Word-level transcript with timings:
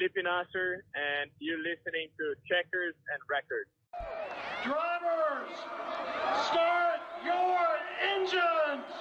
Felipe 0.00 0.24
Nasr, 0.24 0.82
and 0.94 1.30
you're 1.40 1.58
listening 1.58 2.08
to 2.16 2.34
Checkers 2.48 2.94
and 3.12 3.20
Wreckers. 3.28 3.68
Drivers, 4.64 5.52
start 6.46 7.00
your 7.22 7.60
engines! 8.16 8.99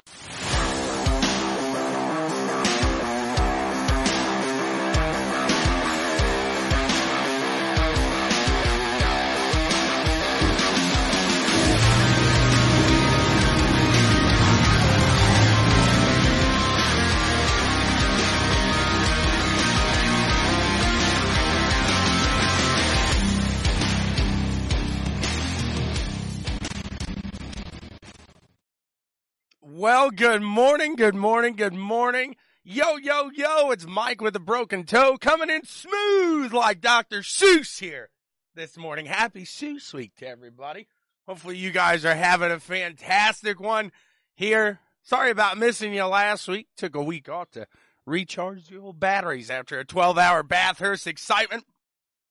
Well, 29.80 30.12
good 30.12 30.42
morning, 30.42 30.98
good 30.98 31.16
morning, 31.16 31.56
good 31.56 31.74
morning. 31.74 32.36
Yo, 32.66 32.98
yo, 32.98 33.30
yo, 33.34 33.72
it's 33.72 33.88
Mike 33.88 34.20
with 34.20 34.36
a 34.36 34.40
broken 34.40 34.84
toe 34.84 35.16
coming 35.18 35.50
in 35.50 35.64
smooth 35.64 36.52
like 36.52 36.82
Dr. 36.82 37.20
Seuss 37.22 37.80
here 37.80 38.10
this 38.56 38.78
morning. 38.78 39.06
Happy 39.06 39.46
Seuss 39.46 39.94
week 39.94 40.12
to 40.18 40.28
everybody. 40.28 40.90
Hopefully 41.26 41.56
you 41.56 41.72
guys 41.72 42.04
are 42.04 42.14
having 42.14 42.52
a 42.52 42.60
fantastic 42.60 43.62
one 43.62 43.94
here. 44.36 44.82
Sorry 45.02 45.32
about 45.32 45.58
missing 45.58 45.94
you 45.94 46.04
last 46.04 46.50
week. 46.50 46.68
Took 46.76 46.98
a 46.98 47.02
week 47.02 47.30
off 47.30 47.50
to 47.52 47.66
recharge 48.06 48.68
the 48.68 48.80
old 48.80 49.00
batteries 49.00 49.50
after 49.50 49.80
a 49.80 49.86
12 49.86 50.18
hour 50.18 50.44
Bathurst 50.44 51.08
excitement. 51.08 51.64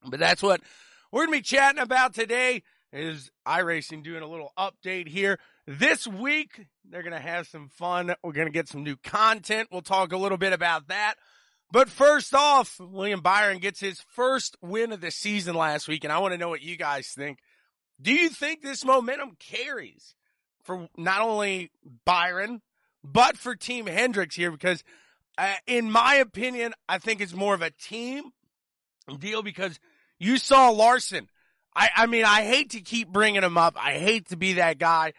But 0.05 0.21
that's 0.21 0.43
what 0.43 0.61
we're 1.11 1.25
going 1.25 1.39
to 1.39 1.39
be 1.39 1.57
chatting 1.57 1.81
about 1.81 2.13
today 2.13 2.63
is 2.93 3.31
iRacing 3.47 4.03
doing 4.03 4.23
a 4.23 4.29
little 4.29 4.53
update 4.59 5.09
here. 5.09 5.39
This 5.71 6.07
week, 6.07 6.65
they're 6.89 7.03
going 7.03 7.13
to 7.13 7.21
have 7.21 7.47
some 7.47 7.69
fun. 7.69 8.15
We're 8.23 8.33
going 8.33 8.47
to 8.47 8.53
get 8.53 8.69
some 8.69 8.85
new 8.85 8.97
content. 8.97 9.69
We'll 9.71 9.83
talk 9.83 10.13
a 10.13 10.17
little 10.17 10.39
bit 10.39 10.55
about 10.55 10.89
that. 10.89 11.17
But 11.71 11.91
first 11.91 12.35
off, 12.35 12.81
William 12.81 13.21
Byron 13.21 13.59
gets 13.59 13.79
his 13.79 14.01
first 14.15 14.57
win 14.63 14.93
of 14.93 15.03
the 15.03 15.11
season 15.11 15.55
last 15.55 15.87
week, 15.87 16.05
and 16.05 16.13
I 16.13 16.21
want 16.21 16.33
to 16.33 16.39
know 16.39 16.49
what 16.49 16.63
you 16.63 16.79
guys 16.79 17.09
think. 17.09 17.41
Do 18.01 18.15
you 18.15 18.31
think 18.31 18.63
this 18.63 18.83
momentum 18.83 19.37
carries 19.39 20.15
for 20.65 20.89
not 20.97 21.21
only 21.21 21.71
Byron, 22.07 22.63
but 23.05 23.37
for 23.37 23.55
Team 23.55 23.87
Hendricks 23.87 24.37
here? 24.37 24.51
Because, 24.51 24.83
uh, 25.37 25.53
in 25.67 25.91
my 25.91 26.15
opinion, 26.15 26.73
I 26.89 26.97
think 26.97 27.21
it's 27.21 27.35
more 27.35 27.53
of 27.53 27.61
a 27.61 27.73
team 27.73 28.31
deal 29.19 29.43
because 29.43 29.79
you 30.19 30.39
saw 30.39 30.71
Larson. 30.71 31.29
I, 31.77 31.91
I 31.95 32.07
mean, 32.07 32.25
I 32.25 32.45
hate 32.45 32.71
to 32.71 32.81
keep 32.81 33.13
bringing 33.13 33.43
him 33.43 33.59
up. 33.59 33.77
I 33.79 33.99
hate 33.99 34.31
to 34.31 34.39
be 34.39 34.55
that 34.55 34.79
guy 34.79 35.13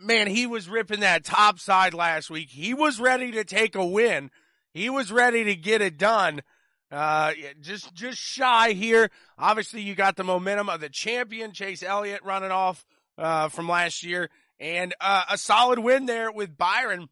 man, 0.00 0.26
he 0.26 0.46
was 0.46 0.68
ripping 0.68 1.00
that 1.00 1.24
top 1.24 1.58
side 1.58 1.94
last 1.94 2.30
week. 2.30 2.50
He 2.50 2.74
was 2.74 2.98
ready 3.00 3.32
to 3.32 3.44
take 3.44 3.74
a 3.74 3.84
win. 3.84 4.30
He 4.72 4.88
was 4.90 5.12
ready 5.12 5.44
to 5.44 5.54
get 5.54 5.82
it 5.82 5.98
done. 5.98 6.42
Uh, 6.90 7.32
just, 7.60 7.94
just 7.94 8.18
shy 8.18 8.72
here. 8.72 9.10
Obviously, 9.38 9.82
you 9.82 9.94
got 9.94 10.16
the 10.16 10.24
momentum 10.24 10.68
of 10.68 10.80
the 10.80 10.88
champion, 10.88 11.52
Chase 11.52 11.82
Elliott, 11.82 12.24
running 12.24 12.50
off, 12.50 12.84
uh, 13.16 13.48
from 13.48 13.68
last 13.68 14.02
year 14.02 14.30
and, 14.58 14.94
uh, 15.00 15.24
a 15.30 15.38
solid 15.38 15.78
win 15.78 16.06
there 16.06 16.32
with 16.32 16.56
Byron 16.56 17.08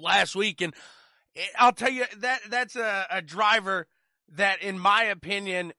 last 0.00 0.34
week. 0.34 0.60
And 0.60 0.74
I'll 1.56 1.72
tell 1.72 1.90
you 1.90 2.04
that, 2.18 2.40
that's 2.50 2.76
a, 2.76 3.06
a 3.10 3.22
driver 3.22 3.86
that, 4.36 4.62
in 4.62 4.78
my 4.78 5.04
opinion, 5.04 5.72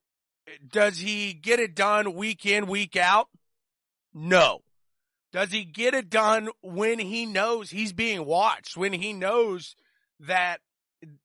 does 0.67 0.97
he 0.97 1.33
get 1.33 1.59
it 1.59 1.75
done 1.75 2.13
week 2.13 2.45
in, 2.45 2.67
week 2.67 2.95
out? 2.95 3.27
No. 4.13 4.61
Does 5.31 5.51
he 5.51 5.63
get 5.63 5.93
it 5.93 6.09
done 6.09 6.49
when 6.61 6.97
he 6.99 7.25
knows 7.25 7.69
he's 7.69 7.93
being 7.93 8.25
watched? 8.25 8.75
When 8.75 8.93
he 8.93 9.13
knows 9.13 9.75
that, 10.21 10.59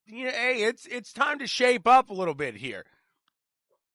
you 0.07 0.25
know, 0.27 0.31
hey, 0.31 0.65
it's 0.65 0.87
it's 0.87 1.13
time 1.13 1.39
to 1.39 1.47
shape 1.47 1.87
up 1.87 2.11
a 2.11 2.15
little 2.15 2.35
bit 2.35 2.55
here. 2.55 2.85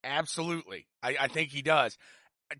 Absolutely, 0.03 0.88
I, 1.03 1.15
I 1.19 1.27
think 1.27 1.51
he 1.51 1.61
does. 1.61 1.97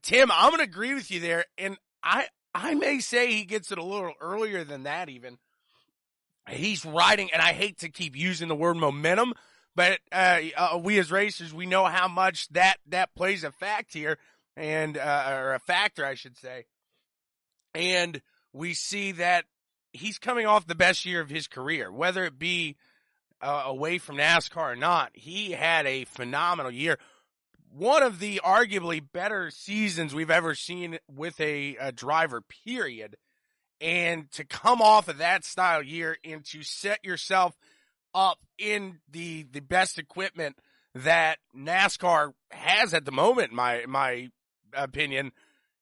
Tim, 0.04 0.30
I'm 0.32 0.52
going 0.52 0.60
to 0.60 0.70
agree 0.70 0.94
with 0.94 1.10
you 1.10 1.20
there, 1.20 1.46
and 1.58 1.78
I 2.04 2.28
I 2.54 2.76
may 2.76 3.00
say 3.00 3.32
he 3.32 3.46
gets 3.46 3.72
it 3.72 3.78
a 3.80 3.84
little 3.84 4.14
earlier 4.22 4.64
than 4.64 4.84
that. 4.84 5.10
Even 5.10 5.38
he's 6.48 6.86
riding, 6.86 7.32
and 7.34 7.42
I 7.42 7.54
hate 7.54 7.80
to 7.80 7.90
keep 7.90 8.16
using 8.16 8.48
the 8.48 8.56
word 8.56 8.78
momentum, 8.78 9.34
but 9.76 10.00
uh, 10.12 10.40
uh, 10.56 10.80
we 10.84 11.00
as 11.00 11.12
racers, 11.12 11.52
we 11.52 11.66
know 11.66 11.86
how 11.86 12.08
much 12.08 12.48
that 12.50 12.78
that 12.90 13.16
plays 13.16 13.44
a 13.44 13.52
fact 13.52 13.92
here, 13.92 14.20
and 14.56 14.98
uh, 14.98 15.30
or 15.32 15.54
a 15.56 15.60
factor, 15.60 16.06
I 16.06 16.14
should 16.14 16.38
say 16.38 16.66
and 17.74 18.22
we 18.54 18.74
see 18.74 19.12
that 19.14 19.46
he's 19.92 20.18
coming 20.18 20.46
off 20.46 20.68
the 20.68 20.76
best 20.76 21.06
year 21.06 21.22
of 21.22 21.30
his 21.30 21.48
career, 21.48 21.92
whether 21.92 22.26
it 22.26 22.38
be 22.40 22.76
uh, 23.42 23.64
away 23.66 23.98
from 23.98 24.18
NASCAR 24.18 24.74
or 24.74 24.76
not. 24.76 25.12
He 25.14 25.52
had 25.52 25.86
a 25.86 26.06
phenomenal 26.06 26.72
year. 26.72 26.98
One 27.72 28.04
of 28.04 28.20
the 28.20 28.42
arguably 28.44 29.02
better 29.12 29.52
seasons 29.52 30.14
we've 30.14 30.32
ever 30.32 30.56
seen 30.56 30.98
with 31.14 31.40
a, 31.40 31.78
a 31.80 31.92
driver, 31.92 32.42
period. 32.66 33.16
And 33.82 34.30
to 34.32 34.44
come 34.44 34.82
off 34.82 35.08
of 35.08 35.20
that 35.20 35.46
style 35.46 35.82
year 35.82 36.18
and 36.26 36.44
to 36.46 36.64
set 36.64 37.06
yourself 37.06 37.56
up 38.14 38.40
in 38.58 39.00
the, 39.10 39.46
the 39.52 39.62
best 39.62 39.98
equipment 39.98 40.58
that 40.96 41.38
NASCAR 41.56 42.34
has 42.52 42.94
at 42.94 43.06
the 43.06 43.12
moment, 43.12 43.54
my, 43.54 43.86
my 43.88 44.30
opinion, 44.74 45.32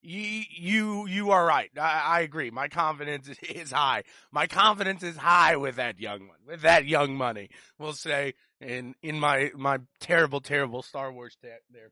you 0.02 0.44
you 0.50 1.08
you 1.08 1.32
are 1.32 1.46
right. 1.46 1.70
I, 1.78 2.04
I, 2.06 2.20
agree. 2.22 2.52
My 2.52 2.68
confidence 2.68 3.30
is 3.50 3.72
high. 3.72 4.04
My 4.32 4.48
confidence 4.48 5.04
is 5.04 5.18
high 5.18 5.56
with 5.56 5.76
that 5.76 6.00
young 6.00 6.28
one, 6.28 6.38
with 6.46 6.62
that 6.62 6.86
young 6.86 7.16
money. 7.16 7.50
We'll 7.80 7.94
say 7.94 8.34
in 8.62 8.96
in 9.02 9.20
my 9.20 9.52
my 9.56 9.80
terrible 10.00 10.42
terrible 10.42 10.82
Star 10.82 11.12
Wars 11.12 11.38
there. 11.42 11.92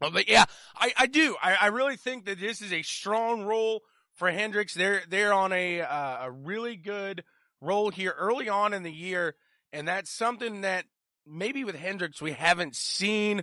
But 0.00 0.28
yeah, 0.28 0.44
I 0.76 0.92
I 0.96 1.06
do. 1.06 1.36
I 1.42 1.56
I 1.62 1.66
really 1.68 1.96
think 1.96 2.26
that 2.26 2.40
this 2.40 2.60
is 2.60 2.72
a 2.72 2.82
strong 2.82 3.42
role 3.42 3.82
for 4.14 4.30
Hendricks. 4.30 4.74
They're 4.74 5.02
they're 5.08 5.32
on 5.32 5.52
a 5.52 5.80
uh, 5.80 6.26
a 6.26 6.30
really 6.30 6.76
good 6.76 7.24
role 7.60 7.90
here 7.90 8.14
early 8.18 8.48
on 8.48 8.74
in 8.74 8.82
the 8.82 8.92
year, 8.92 9.36
and 9.72 9.86
that's 9.86 10.10
something 10.10 10.62
that 10.62 10.84
maybe 11.26 11.64
with 11.64 11.76
Hendricks 11.76 12.20
we 12.20 12.32
haven't 12.32 12.76
seen 12.76 13.42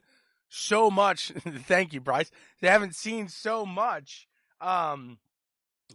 so 0.54 0.92
much. 0.92 1.32
thank 1.66 1.94
you, 1.94 2.02
Bryce. 2.02 2.32
They 2.62 2.68
haven't 2.68 2.96
seen 2.96 3.28
so 3.28 3.66
much 3.66 4.28
um, 4.62 5.18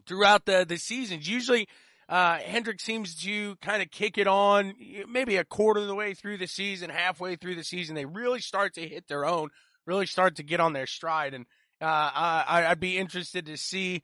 throughout 0.07 0.45
the 0.47 0.65
the 0.69 0.77
seasons. 0.77 1.29
Usually, 1.29 1.69
uh, 2.09 2.39
Hendrick 2.39 2.81
seems 2.81 3.23
to 3.23 3.57
kind 3.57 3.83
of 3.83 3.91
kick 3.91 4.19
it 4.19 4.27
on 4.27 4.75
maybe 5.09 5.37
a 5.37 5.45
quarter 5.45 5.81
of 5.81 5.87
the 5.87 5.95
way 5.95 6.15
through 6.15 6.39
the 6.39 6.47
season, 6.47 6.91
halfway 6.91 7.37
through 7.37 7.55
the 7.55 7.65
season. 7.65 7.95
They 7.95 8.07
really 8.07 8.41
start 8.41 8.75
to 8.75 8.87
hit 8.87 9.09
their 9.09 9.25
own, 9.25 9.51
really 9.87 10.07
start 10.07 10.37
to 10.37 10.43
get 10.43 10.61
on 10.61 10.73
their 10.73 10.87
stride, 10.87 11.35
and 11.35 11.47
uh, 11.81 11.85
I, 12.15 12.67
I'd 12.69 12.81
be 12.81 12.99
interested 12.99 13.47
to 13.47 13.57
see 13.57 14.03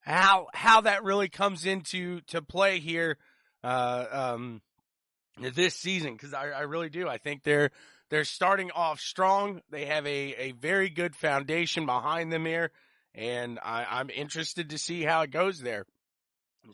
how 0.00 0.48
how 0.52 0.80
that 0.82 1.04
really 1.04 1.28
comes 1.28 1.64
into 1.64 2.20
to 2.22 2.42
play 2.42 2.80
here 2.80 3.18
uh, 3.62 4.06
um, 4.10 4.62
this 5.38 5.76
season 5.76 6.14
because 6.14 6.34
I, 6.34 6.48
I 6.48 6.60
really 6.62 6.90
do. 6.90 7.08
I 7.08 7.18
think 7.18 7.44
they're 7.44 7.70
they're 8.12 8.24
starting 8.24 8.70
off 8.72 9.00
strong. 9.00 9.62
They 9.70 9.86
have 9.86 10.06
a, 10.06 10.34
a 10.34 10.52
very 10.52 10.90
good 10.90 11.16
foundation 11.16 11.86
behind 11.86 12.30
them 12.30 12.44
here, 12.44 12.70
and 13.14 13.58
I, 13.64 13.86
I'm 13.88 14.10
interested 14.10 14.68
to 14.68 14.78
see 14.78 15.02
how 15.02 15.22
it 15.22 15.30
goes 15.30 15.60
there. 15.60 15.86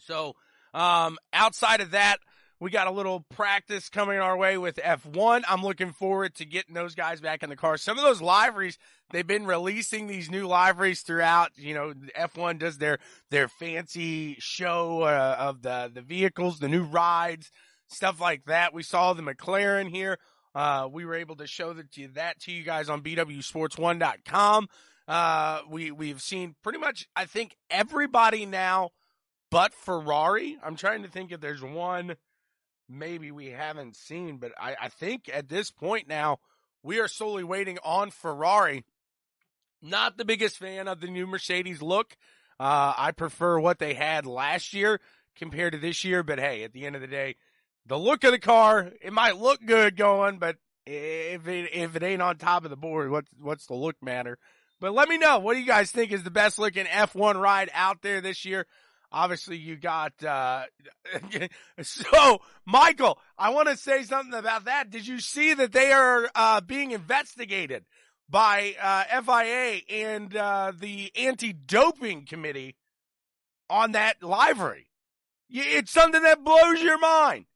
So, 0.00 0.34
um, 0.74 1.16
outside 1.32 1.80
of 1.80 1.92
that, 1.92 2.16
we 2.58 2.72
got 2.72 2.88
a 2.88 2.90
little 2.90 3.20
practice 3.20 3.88
coming 3.88 4.18
our 4.18 4.36
way 4.36 4.58
with 4.58 4.80
F1. 4.84 5.44
I'm 5.48 5.62
looking 5.62 5.92
forward 5.92 6.34
to 6.34 6.44
getting 6.44 6.74
those 6.74 6.96
guys 6.96 7.20
back 7.20 7.44
in 7.44 7.50
the 7.50 7.56
car. 7.56 7.76
Some 7.76 7.98
of 7.98 8.04
those 8.04 8.20
liveries, 8.20 8.76
they've 9.12 9.24
been 9.24 9.46
releasing 9.46 10.08
these 10.08 10.28
new 10.28 10.48
liveries 10.48 11.02
throughout. 11.02 11.52
You 11.54 11.74
know, 11.74 11.94
F1 12.18 12.58
does 12.58 12.78
their, 12.78 12.98
their 13.30 13.46
fancy 13.46 14.34
show 14.40 15.02
uh, 15.02 15.36
of 15.38 15.62
the, 15.62 15.88
the 15.94 16.02
vehicles, 16.02 16.58
the 16.58 16.68
new 16.68 16.82
rides, 16.82 17.52
stuff 17.86 18.20
like 18.20 18.46
that. 18.46 18.74
We 18.74 18.82
saw 18.82 19.12
the 19.12 19.22
McLaren 19.22 19.88
here. 19.88 20.18
Uh, 20.58 20.88
we 20.90 21.04
were 21.04 21.14
able 21.14 21.36
to 21.36 21.46
show 21.46 21.72
that 21.72 21.92
to, 21.92 22.08
that 22.08 22.40
to 22.40 22.50
you 22.50 22.64
guys 22.64 22.88
on 22.88 23.00
BWSports1.com. 23.00 24.68
Uh, 25.06 25.60
we, 25.70 25.92
we've 25.92 26.20
seen 26.20 26.56
pretty 26.64 26.80
much, 26.80 27.08
I 27.14 27.26
think 27.26 27.56
everybody 27.70 28.44
now 28.44 28.90
but 29.52 29.72
Ferrari. 29.72 30.58
I'm 30.60 30.74
trying 30.74 31.04
to 31.04 31.08
think 31.08 31.30
if 31.30 31.40
there's 31.40 31.62
one 31.62 32.16
maybe 32.88 33.30
we 33.30 33.50
haven't 33.50 33.94
seen, 33.94 34.38
but 34.38 34.50
I, 34.60 34.74
I 34.82 34.88
think 34.88 35.30
at 35.32 35.48
this 35.48 35.70
point 35.70 36.08
now, 36.08 36.38
we 36.82 36.98
are 36.98 37.06
solely 37.06 37.44
waiting 37.44 37.78
on 37.84 38.10
Ferrari. 38.10 38.84
Not 39.80 40.16
the 40.16 40.24
biggest 40.24 40.58
fan 40.58 40.88
of 40.88 41.00
the 41.00 41.06
new 41.06 41.28
Mercedes 41.28 41.82
look. 41.82 42.16
Uh, 42.58 42.94
I 42.98 43.12
prefer 43.12 43.60
what 43.60 43.78
they 43.78 43.94
had 43.94 44.26
last 44.26 44.74
year 44.74 45.00
compared 45.36 45.74
to 45.74 45.78
this 45.78 46.02
year, 46.02 46.24
but 46.24 46.40
hey, 46.40 46.64
at 46.64 46.72
the 46.72 46.84
end 46.84 46.96
of 46.96 47.00
the 47.00 47.06
day, 47.06 47.36
the 47.88 47.98
look 47.98 48.22
of 48.24 48.32
the 48.32 48.38
car, 48.38 48.92
it 49.02 49.12
might 49.12 49.38
look 49.38 49.64
good 49.64 49.96
going, 49.96 50.38
but 50.38 50.56
If 50.86 51.46
it 51.48 51.70
if 51.74 51.96
it 51.96 52.02
ain't 52.02 52.22
on 52.22 52.36
top 52.38 52.64
of 52.64 52.70
the 52.70 52.76
board, 52.76 53.10
what's 53.10 53.30
what's 53.40 53.66
the 53.66 53.74
look 53.74 53.96
matter? 54.02 54.38
But 54.80 54.94
let 54.94 55.08
me 55.08 55.18
know 55.18 55.38
what 55.38 55.54
do 55.54 55.60
you 55.60 55.66
guys 55.66 55.90
think 55.90 56.12
is 56.12 56.22
the 56.22 56.30
best 56.30 56.58
looking 56.58 56.86
F1 56.86 57.34
ride 57.40 57.68
out 57.74 58.00
there 58.00 58.20
this 58.22 58.44
year. 58.46 58.66
Obviously, 59.12 59.58
you 59.58 59.76
got 59.76 60.12
uh 60.24 60.62
so 61.82 62.38
Michael. 62.64 63.18
I 63.36 63.50
want 63.50 63.68
to 63.68 63.76
say 63.76 64.02
something 64.04 64.38
about 64.38 64.64
that. 64.64 64.88
Did 64.90 65.06
you 65.06 65.20
see 65.20 65.52
that 65.54 65.72
they 65.72 65.92
are 65.92 66.30
uh 66.34 66.60
being 66.62 66.92
investigated 66.92 67.84
by 68.30 68.74
uh 68.80 69.22
FIA 69.22 69.80
and 69.90 70.34
uh 70.36 70.72
the 70.78 71.12
anti-doping 71.16 72.24
committee 72.24 72.76
on 73.68 73.92
that 73.92 74.22
livery? 74.22 74.86
It's 75.50 75.92
something 75.92 76.22
that 76.22 76.44
blows 76.44 76.80
your 76.80 76.98
mind. 76.98 77.46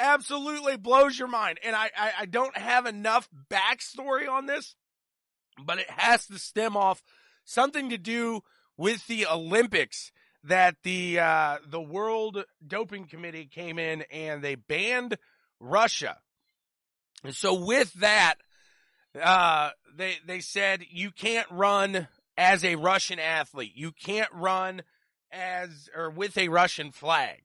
Absolutely 0.00 0.78
blows 0.78 1.18
your 1.18 1.28
mind. 1.28 1.58
And 1.62 1.76
I, 1.76 1.90
I, 1.96 2.12
I 2.20 2.26
don't 2.26 2.56
have 2.56 2.86
enough 2.86 3.28
backstory 3.50 4.28
on 4.28 4.46
this, 4.46 4.74
but 5.62 5.78
it 5.78 5.90
has 5.90 6.26
to 6.28 6.38
stem 6.38 6.76
off 6.76 7.02
something 7.44 7.90
to 7.90 7.98
do 7.98 8.40
with 8.78 9.06
the 9.06 9.26
Olympics 9.26 10.10
that 10.44 10.76
the 10.84 11.18
uh, 11.18 11.58
the 11.68 11.80
World 11.80 12.44
Doping 12.66 13.06
Committee 13.06 13.44
came 13.44 13.78
in 13.78 14.02
and 14.10 14.42
they 14.42 14.54
banned 14.54 15.18
Russia. 15.60 16.16
And 17.22 17.34
so 17.34 17.52
with 17.52 17.92
that, 17.94 18.36
uh, 19.20 19.70
they 19.94 20.14
they 20.26 20.40
said 20.40 20.82
you 20.90 21.10
can't 21.10 21.48
run 21.50 22.08
as 22.38 22.64
a 22.64 22.76
Russian 22.76 23.18
athlete. 23.18 23.72
You 23.74 23.92
can't 23.92 24.32
run 24.32 24.82
as 25.30 25.90
or 25.94 26.08
with 26.08 26.38
a 26.38 26.48
Russian 26.48 26.90
flag. 26.90 27.42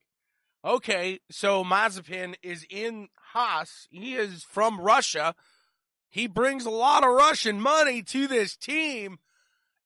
Okay, 0.66 1.20
so 1.30 1.62
Mazepin 1.62 2.34
is 2.42 2.66
in 2.68 3.06
Haas. 3.32 3.86
He 3.88 4.16
is 4.16 4.42
from 4.42 4.80
Russia. 4.80 5.36
He 6.08 6.26
brings 6.26 6.66
a 6.66 6.70
lot 6.70 7.04
of 7.04 7.10
Russian 7.10 7.60
money 7.60 8.02
to 8.02 8.26
this 8.26 8.56
team, 8.56 9.18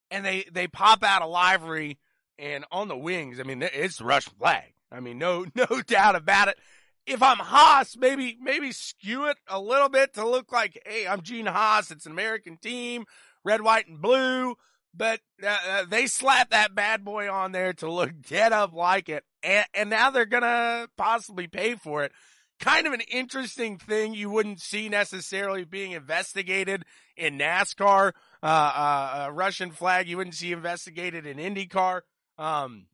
and 0.09 0.25
they 0.25 0.45
they 0.51 0.67
pop 0.67 1.03
out 1.03 1.21
a 1.21 1.27
livery 1.27 1.99
and 2.39 2.65
on 2.71 2.87
the 2.87 2.97
wings. 2.97 3.39
I 3.39 3.43
mean, 3.43 3.61
it's 3.61 3.97
the 3.97 4.05
Russian 4.05 4.33
flag. 4.39 4.73
I 4.91 5.01
mean, 5.01 5.19
no 5.19 5.45
no 5.55 5.83
doubt 5.85 6.15
about 6.15 6.47
it. 6.47 6.57
If 7.05 7.21
I'm 7.21 7.37
Haas, 7.37 7.95
maybe 7.95 8.39
maybe 8.41 8.71
skew 8.71 9.27
it 9.27 9.37
a 9.47 9.59
little 9.59 9.89
bit 9.89 10.15
to 10.15 10.27
look 10.27 10.51
like, 10.51 10.81
hey, 10.83 11.05
I'm 11.05 11.21
Gene 11.21 11.45
Haas. 11.45 11.91
It's 11.91 12.07
an 12.07 12.11
American 12.11 12.57
team, 12.57 13.05
red, 13.43 13.61
white, 13.61 13.87
and 13.87 14.01
blue 14.01 14.55
but 14.93 15.21
uh, 15.43 15.57
uh, 15.69 15.85
they 15.89 16.05
slapped 16.07 16.51
that 16.51 16.75
bad 16.75 17.03
boy 17.03 17.31
on 17.31 17.51
there 17.51 17.73
to 17.73 17.91
look 17.91 18.11
dead 18.29 18.51
up 18.51 18.73
like 18.73 19.09
it, 19.09 19.23
and, 19.43 19.65
and 19.73 19.89
now 19.89 20.09
they're 20.09 20.25
gonna 20.25 20.87
possibly 20.97 21.47
pay 21.47 21.75
for 21.75 22.03
it. 22.03 22.11
Kind 22.59 22.85
of 22.85 22.93
an 22.93 23.01
interesting 23.11 23.79
thing 23.79 24.13
you 24.13 24.29
wouldn't 24.29 24.61
see 24.61 24.87
necessarily 24.87 25.63
being 25.63 25.93
investigated 25.93 26.85
in 27.17 27.39
NASCAR. 27.39 28.11
Uh, 28.43 28.45
uh, 28.45 29.25
a 29.27 29.31
Russian 29.31 29.71
flag 29.71 30.07
you 30.07 30.17
wouldn't 30.17 30.35
see 30.35 30.51
investigated 30.51 31.25
in 31.25 31.37
IndyCar. 31.37 32.01
Um, 32.37 32.85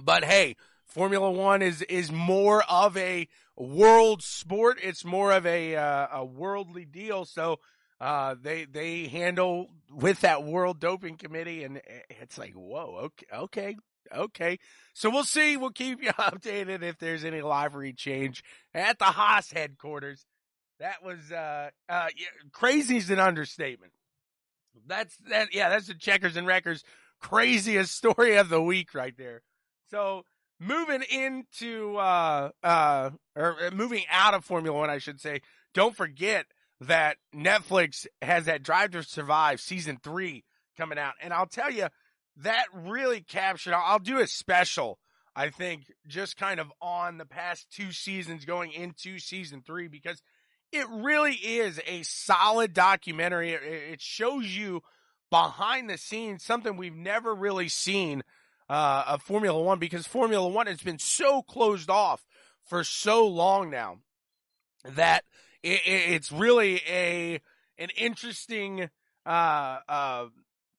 but 0.00 0.24
hey, 0.24 0.56
Formula 0.86 1.30
One 1.30 1.62
is 1.62 1.82
is 1.82 2.12
more 2.12 2.62
of 2.68 2.96
a 2.96 3.26
world 3.56 4.22
sport. 4.22 4.78
It's 4.82 5.04
more 5.04 5.32
of 5.32 5.46
a 5.46 5.74
uh, 5.74 6.06
a 6.12 6.24
worldly 6.24 6.84
deal. 6.84 7.24
So 7.24 7.58
uh, 8.02 8.34
they 8.42 8.64
they 8.64 9.06
handle 9.06 9.68
with 9.88 10.22
that 10.22 10.42
World 10.42 10.80
Doping 10.80 11.16
Committee, 11.16 11.62
and 11.62 11.80
it's 12.10 12.36
like, 12.36 12.52
whoa, 12.54 12.98
okay, 13.04 13.26
okay, 13.32 13.76
okay. 14.12 14.58
So 14.92 15.08
we'll 15.08 15.22
see. 15.22 15.56
We'll 15.56 15.70
keep 15.70 16.02
you 16.02 16.10
updated 16.18 16.82
if 16.82 16.98
there's 16.98 17.24
any 17.24 17.42
livery 17.42 17.92
change 17.92 18.42
at 18.74 18.98
the 18.98 19.04
Haas 19.04 19.52
headquarters. 19.52 20.26
That 20.80 21.04
was 21.04 21.30
uh, 21.30 21.70
uh, 21.88 22.08
yeah, 22.16 22.26
crazy 22.50 22.96
is 22.96 23.08
an 23.10 23.20
understatement. 23.20 23.92
That's 24.84 25.16
that. 25.30 25.54
Yeah, 25.54 25.68
that's 25.68 25.86
the 25.86 25.94
checkers 25.94 26.36
and 26.36 26.44
wreckers 26.44 26.82
craziest 27.20 27.94
story 27.96 28.34
of 28.36 28.48
the 28.48 28.60
week 28.60 28.94
right 28.94 29.16
there. 29.16 29.42
So 29.92 30.24
moving 30.58 31.02
into 31.08 31.98
uh 31.98 32.50
uh 32.64 33.10
or 33.36 33.70
moving 33.72 34.02
out 34.10 34.34
of 34.34 34.44
Formula 34.44 34.76
One, 34.76 34.90
I 34.90 34.98
should 34.98 35.20
say. 35.20 35.40
Don't 35.72 35.96
forget 35.96 36.46
that 36.86 37.16
Netflix 37.34 38.06
has 38.20 38.46
that 38.46 38.62
Drive 38.62 38.90
to 38.92 39.02
Survive 39.02 39.60
season 39.60 39.98
three 40.02 40.44
coming 40.76 40.98
out. 40.98 41.14
And 41.20 41.32
I'll 41.32 41.46
tell 41.46 41.70
you, 41.70 41.88
that 42.38 42.66
really 42.72 43.20
captured, 43.20 43.74
I'll 43.74 43.98
do 43.98 44.18
a 44.18 44.26
special, 44.26 44.98
I 45.36 45.50
think, 45.50 45.92
just 46.06 46.36
kind 46.36 46.60
of 46.60 46.72
on 46.80 47.18
the 47.18 47.26
past 47.26 47.66
two 47.70 47.92
seasons 47.92 48.44
going 48.44 48.72
into 48.72 49.18
season 49.18 49.62
three 49.64 49.88
because 49.88 50.22
it 50.72 50.86
really 50.88 51.34
is 51.34 51.80
a 51.86 52.02
solid 52.02 52.72
documentary. 52.72 53.52
It 53.52 54.00
shows 54.00 54.46
you 54.46 54.82
behind 55.30 55.90
the 55.90 55.98
scenes 55.98 56.42
something 56.42 56.76
we've 56.76 56.96
never 56.96 57.34
really 57.34 57.68
seen 57.68 58.22
uh, 58.70 59.04
of 59.08 59.22
Formula 59.22 59.60
One 59.60 59.78
because 59.78 60.06
Formula 60.06 60.48
One 60.48 60.66
has 60.66 60.82
been 60.82 60.98
so 60.98 61.42
closed 61.42 61.90
off 61.90 62.24
for 62.64 62.82
so 62.82 63.26
long 63.26 63.70
now 63.70 63.98
that 64.84 65.24
it, 65.62 65.80
it's 65.84 66.32
really 66.32 66.80
a 66.88 67.40
an 67.78 67.88
interesting 67.96 68.90
uh, 69.26 69.78
uh, 69.88 70.26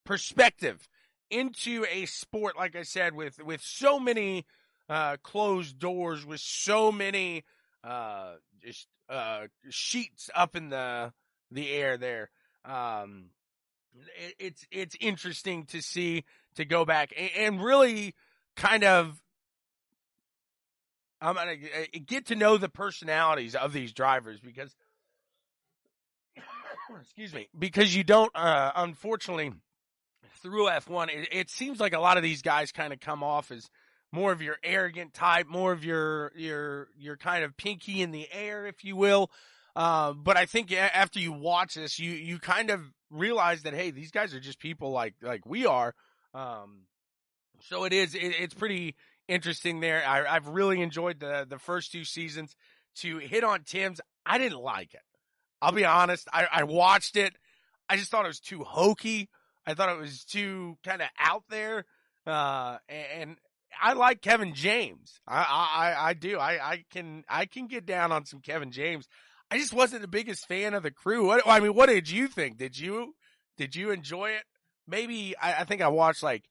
perspective 0.06 0.88
into 1.30 1.86
a 1.92 2.06
sport, 2.06 2.56
like 2.58 2.76
I 2.76 2.84
said, 2.84 3.16
with 3.16 3.44
with 3.44 3.62
so 3.62 4.00
many 4.00 4.46
uh, 4.90 5.18
closed 5.24 5.80
doors, 5.80 6.26
with 6.26 6.40
so 6.40 6.92
many 6.92 7.44
uh, 7.84 8.34
just 8.62 8.88
uh, 9.10 9.48
sheets 9.70 10.30
up 10.36 10.56
in 10.56 10.70
the 10.70 11.14
the 11.52 11.72
air 11.72 11.98
there. 11.98 12.30
Um, 12.66 13.30
it, 14.18 14.36
it's 14.40 14.68
it's 14.72 14.96
interesting 15.00 15.66
to 15.68 15.82
see 15.82 16.24
to 16.56 16.66
go 16.66 16.86
back 16.86 17.14
and, 17.18 17.32
and 17.38 17.64
really 17.64 18.16
kind 18.56 18.84
of 18.84 19.22
I'm 21.24 21.36
gonna 21.36 21.52
uh, 21.54 22.00
get 22.06 22.28
to 22.28 22.36
know 22.36 22.58
the 22.58 22.68
personalities 22.68 23.56
of 23.56 23.72
these 23.72 23.94
drivers 23.94 24.42
because, 24.42 24.76
excuse 27.00 27.34
me, 27.34 27.48
because 27.58 27.96
you 27.96 28.04
don't, 28.04 28.32
uh, 28.36 28.74
unfortunately, 28.76 29.54
through 30.42 30.68
F1, 30.68 31.08
it, 31.10 31.30
it, 31.32 31.50
seems 31.50 31.80
like 31.80 31.94
a 31.94 32.00
lot 32.00 32.18
of 32.18 32.24
these 32.24 32.42
guys 32.42 32.74
kind 32.74 32.92
of 32.92 33.00
come 33.00 33.24
off 33.24 33.52
as 33.52 33.70
more 34.12 34.34
of 34.34 34.42
your 34.42 34.58
arrogant 34.66 35.14
type, 35.14 35.48
more 35.48 35.72
of 35.72 35.86
your 35.86 36.34
your 36.36 36.90
your 36.98 37.16
kind 37.16 37.46
of 37.46 37.56
pinky 37.56 38.02
in 38.02 38.12
the 38.12 38.28
air, 38.32 38.68
if 38.68 38.84
you 38.84 38.98
will. 38.98 39.32
Uh, 39.78 40.12
but 40.12 40.36
I 40.36 40.46
think 40.46 40.74
after 40.74 41.20
you 41.20 41.32
watch 41.32 41.76
this, 41.76 42.00
you 42.00 42.12
you 42.12 42.38
kind 42.38 42.70
of 42.70 42.82
realize 43.10 43.64
that 43.64 43.74
hey, 43.74 43.92
these 43.92 44.12
guys 44.12 44.34
are 44.34 44.42
just 44.42 44.60
people 44.60 44.92
like 44.92 45.16
like 45.22 45.46
we 45.46 45.66
are. 45.66 45.96
Um, 46.34 46.82
so 47.62 47.86
it 47.86 47.94
is. 47.94 48.14
It, 48.14 48.36
it's 48.40 48.54
pretty 48.54 48.96
interesting 49.28 49.80
there. 49.80 50.04
I, 50.06 50.34
have 50.34 50.48
really 50.48 50.82
enjoyed 50.82 51.20
the 51.20 51.46
the 51.50 51.60
first 51.60 51.92
two 51.92 52.04
seasons. 52.04 52.56
To 52.98 53.18
hit 53.18 53.44
on 53.44 53.64
Tim's, 53.64 54.00
I 54.24 54.38
didn't 54.38 54.60
like 54.60 54.94
it. 54.94 55.02
I'll 55.64 55.72
be 55.72 55.86
honest. 55.86 56.28
I, 56.32 56.48
I 56.52 56.64
watched 56.64 57.16
it. 57.16 57.34
I 57.90 57.98
just 57.98 58.12
thought 58.12 58.26
it 58.26 58.28
was 58.28 58.40
too 58.40 58.64
hokey. 58.64 59.30
I 59.66 59.74
thought 59.74 59.90
it 59.90 60.00
was 60.00 60.24
too 60.26 60.78
kind 60.84 61.02
of 61.02 61.08
out 61.18 61.44
there. 61.50 61.86
Uh, 62.28 62.78
and 62.90 63.38
I 63.82 63.94
like 63.94 64.22
Kevin 64.22 64.54
James. 64.54 65.20
I, 65.28 65.38
I, 65.38 66.10
I 66.10 66.14
do. 66.14 66.38
I, 66.38 66.72
I 66.72 66.84
can, 66.92 67.24
I 67.30 67.46
can 67.46 67.68
get 67.68 67.86
down 67.86 68.12
on 68.12 68.26
some 68.26 68.42
Kevin 68.42 68.72
James. 68.72 69.08
I 69.50 69.58
just 69.58 69.74
wasn't 69.74 70.02
the 70.02 70.08
biggest 70.08 70.48
fan 70.48 70.74
of 70.74 70.84
the 70.84 70.92
crew. 70.92 71.28
What, 71.28 71.44
I 71.46 71.60
mean, 71.60 71.74
what 71.74 71.90
did 71.90 72.10
you 72.10 72.28
think? 72.28 72.58
Did 72.58 72.78
you, 72.78 73.16
did 73.58 73.76
you 73.76 73.92
enjoy 73.92 74.32
it? 74.32 74.44
Maybe, 74.88 75.36
I, 75.42 75.62
I 75.62 75.64
think 75.64 75.82
I 75.82 75.88
watched 75.88 76.24
like 76.24 76.44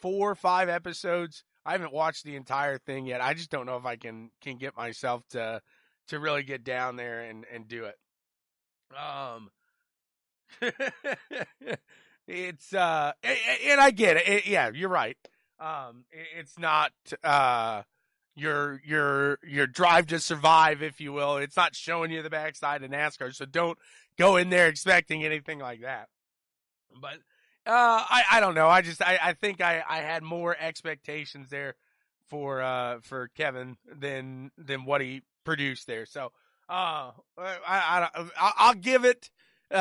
four 0.00 0.30
or 0.30 0.34
five 0.34 0.68
episodes. 0.68 1.44
I 1.66 1.72
haven't 1.72 1.92
watched 1.92 2.24
the 2.24 2.36
entire 2.36 2.78
thing 2.78 3.06
yet. 3.06 3.20
I 3.20 3.34
just 3.34 3.50
don't 3.50 3.66
know 3.66 3.76
if 3.76 3.84
I 3.84 3.96
can 3.96 4.30
can 4.40 4.56
get 4.56 4.76
myself 4.76 5.22
to 5.30 5.60
to 6.08 6.18
really 6.20 6.44
get 6.44 6.62
down 6.62 6.94
there 6.94 7.22
and 7.22 7.44
and 7.52 7.66
do 7.66 7.86
it. 7.86 7.96
Um, 8.96 9.50
it's 12.28 12.72
uh, 12.72 13.12
and 13.22 13.80
I 13.80 13.90
get 13.90 14.16
it. 14.16 14.46
yeah, 14.46 14.70
you're 14.72 14.88
right. 14.88 15.18
Um, 15.58 16.04
it's 16.38 16.58
not 16.58 16.92
uh 17.24 17.82
your 18.36 18.80
your 18.84 19.38
your 19.44 19.66
drive 19.66 20.06
to 20.08 20.20
survive, 20.20 20.82
if 20.82 21.00
you 21.00 21.12
will. 21.12 21.38
It's 21.38 21.56
not 21.56 21.74
showing 21.74 22.12
you 22.12 22.22
the 22.22 22.30
backside 22.30 22.84
of 22.84 22.90
NASCAR, 22.92 23.34
so 23.34 23.44
don't 23.44 23.78
go 24.16 24.36
in 24.36 24.50
there 24.50 24.68
expecting 24.68 25.24
anything 25.24 25.58
like 25.58 25.80
that. 25.80 26.08
But 27.00 27.16
uh, 27.66 28.04
I, 28.08 28.22
I 28.32 28.40
don't 28.40 28.54
know. 28.54 28.68
I 28.68 28.82
just, 28.82 29.02
I, 29.02 29.18
I 29.22 29.32
think 29.32 29.60
I, 29.60 29.82
I 29.88 29.98
had 29.98 30.22
more 30.22 30.56
expectations 30.58 31.50
there 31.50 31.74
for, 32.28 32.62
uh, 32.62 33.00
for 33.02 33.28
Kevin 33.36 33.76
than, 33.92 34.50
than 34.56 34.84
what 34.84 35.00
he 35.00 35.22
produced 35.44 35.86
there. 35.86 36.06
So, 36.06 36.32
uh, 36.68 37.12
I, 37.38 37.58
I, 37.66 38.28
I'll 38.38 38.74
give 38.74 39.04
it, 39.04 39.30
uh, 39.70 39.76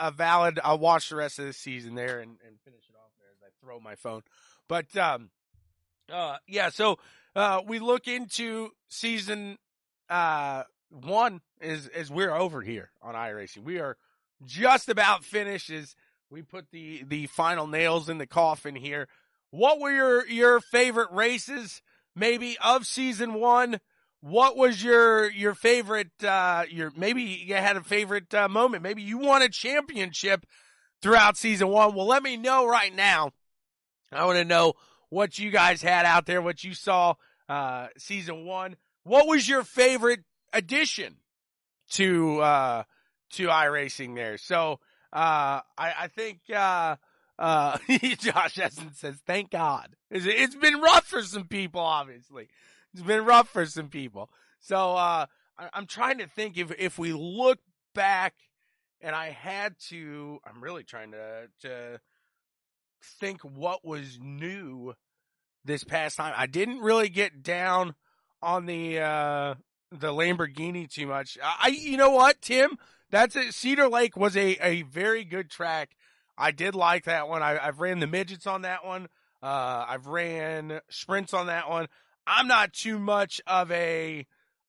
a, 0.00 0.06
a 0.08 0.10
valid, 0.10 0.58
I'll 0.62 0.78
watch 0.78 1.10
the 1.10 1.16
rest 1.16 1.38
of 1.38 1.46
the 1.46 1.52
season 1.52 1.94
there 1.94 2.20
and, 2.20 2.36
and 2.46 2.58
finish 2.64 2.84
it 2.88 2.96
off 2.96 3.10
there 3.18 3.30
as 3.30 3.42
I 3.42 3.50
throw 3.64 3.80
my 3.80 3.94
phone. 3.94 4.22
But, 4.68 4.96
um, 4.96 5.30
uh, 6.12 6.36
yeah, 6.46 6.70
so, 6.70 6.98
uh, 7.36 7.62
we 7.66 7.78
look 7.78 8.08
into 8.08 8.70
season, 8.88 9.58
uh, 10.08 10.64
one 10.90 11.42
is 11.60 11.86
is 11.88 12.10
we're 12.10 12.34
over 12.34 12.62
here 12.62 12.90
on 13.02 13.14
iRacing. 13.14 13.62
We 13.62 13.78
are 13.78 13.98
just 14.44 14.88
about 14.88 15.22
finished 15.22 15.70
as 15.70 15.94
we 16.30 16.42
put 16.42 16.70
the 16.70 17.02
the 17.06 17.26
final 17.26 17.66
nails 17.66 18.08
in 18.08 18.18
the 18.18 18.26
coffin 18.26 18.76
here. 18.76 19.08
What 19.50 19.80
were 19.80 19.90
your 19.90 20.26
your 20.26 20.60
favorite 20.60 21.10
races 21.10 21.80
maybe 22.14 22.56
of 22.62 22.86
season 22.86 23.34
1? 23.34 23.80
What 24.20 24.56
was 24.56 24.82
your 24.82 25.30
your 25.30 25.54
favorite 25.54 26.22
uh 26.22 26.64
your 26.70 26.92
maybe 26.96 27.22
you 27.22 27.54
had 27.54 27.76
a 27.76 27.82
favorite 27.82 28.32
uh, 28.34 28.48
moment. 28.48 28.82
Maybe 28.82 29.02
you 29.02 29.18
won 29.18 29.42
a 29.42 29.48
championship 29.48 30.44
throughout 31.00 31.36
season 31.36 31.68
1. 31.68 31.94
Well, 31.94 32.06
let 32.06 32.22
me 32.22 32.36
know 32.36 32.66
right 32.66 32.94
now. 32.94 33.30
I 34.12 34.24
want 34.24 34.38
to 34.38 34.44
know 34.44 34.74
what 35.10 35.38
you 35.38 35.50
guys 35.50 35.82
had 35.82 36.04
out 36.04 36.26
there, 36.26 36.42
what 36.42 36.62
you 36.62 36.74
saw 36.74 37.14
uh 37.48 37.88
season 37.96 38.44
1. 38.44 38.76
What 39.04 39.26
was 39.26 39.48
your 39.48 39.62
favorite 39.62 40.20
addition 40.52 41.16
to 41.92 42.40
uh 42.40 42.82
to 43.30 43.46
iRacing 43.48 44.14
there. 44.14 44.36
So 44.38 44.80
I, 45.12 45.62
I 45.78 46.08
think 46.08 46.40
uh 46.54 46.96
uh 47.38 47.78
Josh 48.18 48.58
Essen 48.58 48.92
says, 48.94 49.16
thank 49.26 49.50
God. 49.50 49.96
It's, 50.10 50.26
it's 50.26 50.54
been 50.54 50.80
rough 50.80 51.06
for 51.06 51.22
some 51.22 51.44
people, 51.44 51.80
obviously. 51.80 52.48
It's 52.92 53.02
been 53.02 53.24
rough 53.24 53.48
for 53.48 53.66
some 53.66 53.88
people. 53.88 54.30
So 54.60 54.96
uh 54.96 55.26
I, 55.58 55.68
I'm 55.72 55.86
trying 55.86 56.18
to 56.18 56.26
think 56.26 56.56
if 56.58 56.72
if 56.78 56.98
we 56.98 57.12
look 57.12 57.58
back 57.94 58.34
and 59.00 59.14
I 59.14 59.30
had 59.30 59.78
to 59.88 60.40
I'm 60.44 60.62
really 60.62 60.84
trying 60.84 61.12
to 61.12 61.48
to 61.62 62.00
think 63.20 63.40
what 63.42 63.84
was 63.84 64.18
new 64.20 64.94
this 65.64 65.84
past 65.84 66.16
time. 66.16 66.34
I 66.36 66.46
didn't 66.46 66.80
really 66.80 67.08
get 67.08 67.42
down 67.42 67.94
on 68.42 68.66
the 68.66 69.00
uh 69.00 69.54
the 69.90 70.12
Lamborghini 70.12 70.90
too 70.90 71.06
much. 71.06 71.38
I, 71.42 71.68
you 71.68 71.96
know 71.96 72.10
what, 72.10 72.42
Tim? 72.42 72.76
That's 73.10 73.36
it. 73.36 73.54
Cedar 73.54 73.88
Lake 73.88 74.16
was 74.16 74.36
a, 74.36 74.56
a 74.64 74.82
very 74.82 75.24
good 75.24 75.50
track. 75.50 75.90
I 76.36 76.50
did 76.50 76.74
like 76.74 77.04
that 77.04 77.28
one. 77.28 77.42
I, 77.42 77.58
I've 77.58 77.80
ran 77.80 78.00
the 78.00 78.06
midgets 78.06 78.46
on 78.46 78.62
that 78.62 78.84
one. 78.84 79.08
Uh, 79.42 79.84
I've 79.88 80.06
ran 80.06 80.80
sprints 80.88 81.32
on 81.32 81.46
that 81.46 81.68
one. 81.68 81.88
I'm 82.26 82.48
not 82.48 82.72
too 82.72 82.98
much 82.98 83.40
of 83.46 83.70
a, 83.72 84.26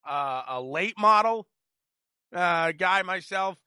uh, 0.08 0.44
a 0.48 0.62
late 0.62 0.98
model, 0.98 1.48
uh, 2.34 2.72
guy 2.72 3.02
myself. 3.04 3.58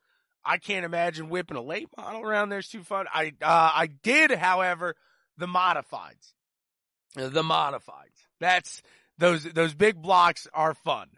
I 0.44 0.58
can't 0.58 0.84
imagine 0.84 1.28
whipping 1.28 1.56
a 1.56 1.62
late 1.62 1.88
model 1.96 2.22
around 2.22 2.48
there's 2.48 2.68
too 2.68 2.82
fun. 2.82 3.06
I, 3.12 3.32
uh, 3.42 3.70
I 3.74 3.88
did, 4.02 4.32
however, 4.32 4.96
the 5.36 5.46
modifieds, 5.46 6.32
the 7.14 7.42
modifieds. 7.42 8.26
That's, 8.40 8.82
those, 9.18 9.44
those 9.44 9.74
big 9.74 10.00
blocks 10.02 10.48
are 10.52 10.74
fun 10.74 11.08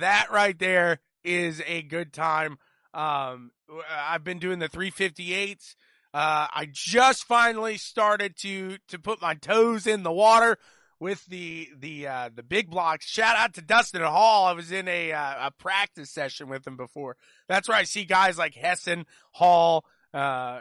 that 0.00 0.30
right 0.30 0.58
there 0.58 1.00
is 1.22 1.62
a 1.66 1.82
good 1.82 2.12
time. 2.12 2.58
Um, 2.94 3.50
I've 3.90 4.24
been 4.24 4.38
doing 4.38 4.60
the 4.60 4.68
358s. 4.68 5.74
Uh, 6.14 6.46
I 6.52 6.68
just 6.70 7.24
finally 7.24 7.76
started 7.76 8.36
to, 8.38 8.78
to 8.88 8.98
put 9.00 9.20
my 9.20 9.34
toes 9.34 9.86
in 9.86 10.04
the 10.04 10.12
water 10.12 10.58
with 11.00 11.26
the, 11.26 11.68
the, 11.76 12.06
uh, 12.06 12.30
the 12.32 12.44
big 12.44 12.70
blocks. 12.70 13.06
Shout 13.06 13.36
out 13.36 13.54
to 13.54 13.62
Dustin 13.62 14.02
Hall. 14.02 14.46
I 14.46 14.52
was 14.52 14.70
in 14.70 14.86
a, 14.86 15.12
uh, 15.12 15.48
a 15.48 15.50
practice 15.50 16.10
session 16.10 16.48
with 16.48 16.64
him 16.64 16.76
before. 16.76 17.16
That's 17.48 17.68
where 17.68 17.76
I 17.76 17.82
see 17.82 18.04
guys 18.04 18.38
like 18.38 18.54
Hessen, 18.54 19.06
Hall, 19.32 19.84
uh, 20.14 20.60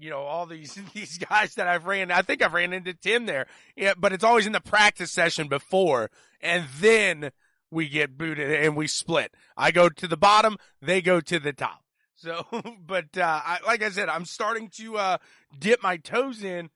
you 0.00 0.10
know, 0.10 0.22
all 0.22 0.46
these, 0.46 0.76
these 0.94 1.18
guys 1.18 1.54
that 1.54 1.68
I've 1.68 1.86
ran. 1.86 2.10
I 2.10 2.22
think 2.22 2.42
I've 2.42 2.52
ran 2.52 2.72
into 2.72 2.92
Tim 2.92 3.26
there. 3.26 3.46
Yeah, 3.76 3.94
but 3.96 4.12
it's 4.12 4.24
always 4.24 4.46
in 4.46 4.52
the 4.52 4.60
practice 4.60 5.12
session 5.12 5.46
before. 5.46 6.10
And 6.40 6.66
then, 6.80 7.30
we 7.70 7.88
get 7.88 8.16
booted 8.16 8.50
and 8.50 8.76
we 8.76 8.86
split. 8.86 9.34
I 9.56 9.70
go 9.70 9.88
to 9.88 10.08
the 10.08 10.16
bottom, 10.16 10.56
they 10.80 11.02
go 11.02 11.20
to 11.20 11.38
the 11.38 11.52
top. 11.52 11.82
So, 12.14 12.44
but, 12.86 13.16
uh, 13.16 13.40
I, 13.44 13.58
like 13.66 13.82
I 13.82 13.90
said, 13.90 14.08
I'm 14.08 14.24
starting 14.24 14.70
to, 14.76 14.96
uh, 14.96 15.18
dip 15.58 15.82
my 15.82 15.98
toes 15.98 16.42
in 16.42 16.70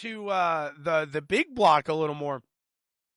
to, 0.00 0.28
uh, 0.28 0.72
the, 0.78 1.08
the 1.10 1.22
big 1.22 1.54
block 1.54 1.88
a 1.88 1.94
little 1.94 2.14
more. 2.14 2.42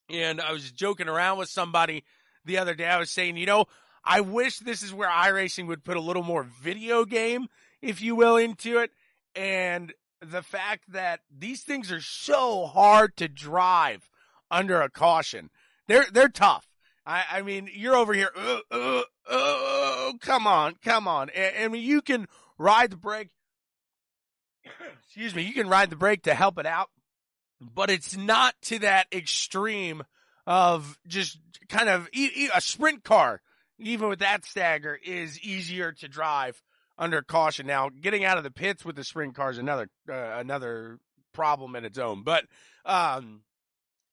And 0.09 0.41
I 0.41 0.51
was 0.51 0.71
joking 0.71 1.07
around 1.07 1.37
with 1.37 1.49
somebody 1.49 2.03
the 2.45 2.57
other 2.57 2.75
day. 2.75 2.85
I 2.85 2.99
was 2.99 3.09
saying, 3.09 3.37
you 3.37 3.45
know, 3.45 3.65
I 4.03 4.21
wish 4.21 4.59
this 4.59 4.83
is 4.83 4.93
where 4.93 5.09
iRacing 5.09 5.67
would 5.67 5.83
put 5.83 5.97
a 5.97 6.01
little 6.01 6.23
more 6.23 6.43
video 6.43 7.05
game, 7.05 7.47
if 7.81 8.01
you 8.01 8.15
will, 8.15 8.35
into 8.35 8.79
it. 8.79 8.91
And 9.35 9.93
the 10.21 10.41
fact 10.41 10.91
that 10.91 11.21
these 11.35 11.61
things 11.61 11.91
are 11.91 12.01
so 12.01 12.65
hard 12.65 13.15
to 13.17 13.27
drive 13.27 14.09
under 14.49 14.81
a 14.81 14.89
caution. 14.89 15.49
They're, 15.87 16.07
they're 16.11 16.29
tough. 16.29 16.67
I, 17.11 17.39
I 17.39 17.41
mean, 17.41 17.69
you're 17.73 17.95
over 17.95 18.13
here. 18.13 18.31
Uh, 18.33 18.59
uh, 18.71 19.01
uh, 19.29 20.13
come 20.21 20.47
on, 20.47 20.75
come 20.81 21.09
on. 21.09 21.29
I, 21.37 21.63
I 21.63 21.67
mean, 21.67 21.83
you 21.83 22.01
can 22.01 22.25
ride 22.57 22.91
the 22.91 22.97
brake. 22.97 23.31
Excuse 25.03 25.35
me. 25.35 25.43
You 25.43 25.53
can 25.53 25.67
ride 25.67 25.89
the 25.89 25.97
brake 25.97 26.23
to 26.23 26.33
help 26.33 26.57
it 26.57 26.65
out, 26.65 26.89
but 27.59 27.89
it's 27.89 28.15
not 28.15 28.55
to 28.63 28.79
that 28.79 29.07
extreme 29.11 30.03
of 30.47 30.97
just 31.05 31.37
kind 31.67 31.89
of 31.89 32.07
a 32.15 32.61
sprint 32.61 33.03
car. 33.03 33.41
Even 33.77 34.07
with 34.07 34.19
that 34.19 34.45
stagger 34.45 34.97
is 35.03 35.39
easier 35.41 35.91
to 35.91 36.07
drive 36.07 36.61
under 36.97 37.21
caution. 37.21 37.67
Now, 37.67 37.89
getting 37.89 38.23
out 38.23 38.37
of 38.37 38.45
the 38.45 38.51
pits 38.51 38.85
with 38.85 38.95
the 38.95 39.03
sprint 39.03 39.35
car 39.35 39.49
is 39.49 39.57
another 39.57 39.89
uh, 40.07 40.37
another 40.37 40.99
problem 41.33 41.75
in 41.75 41.83
its 41.83 41.97
own. 41.97 42.23
But 42.23 42.45
um, 42.85 43.41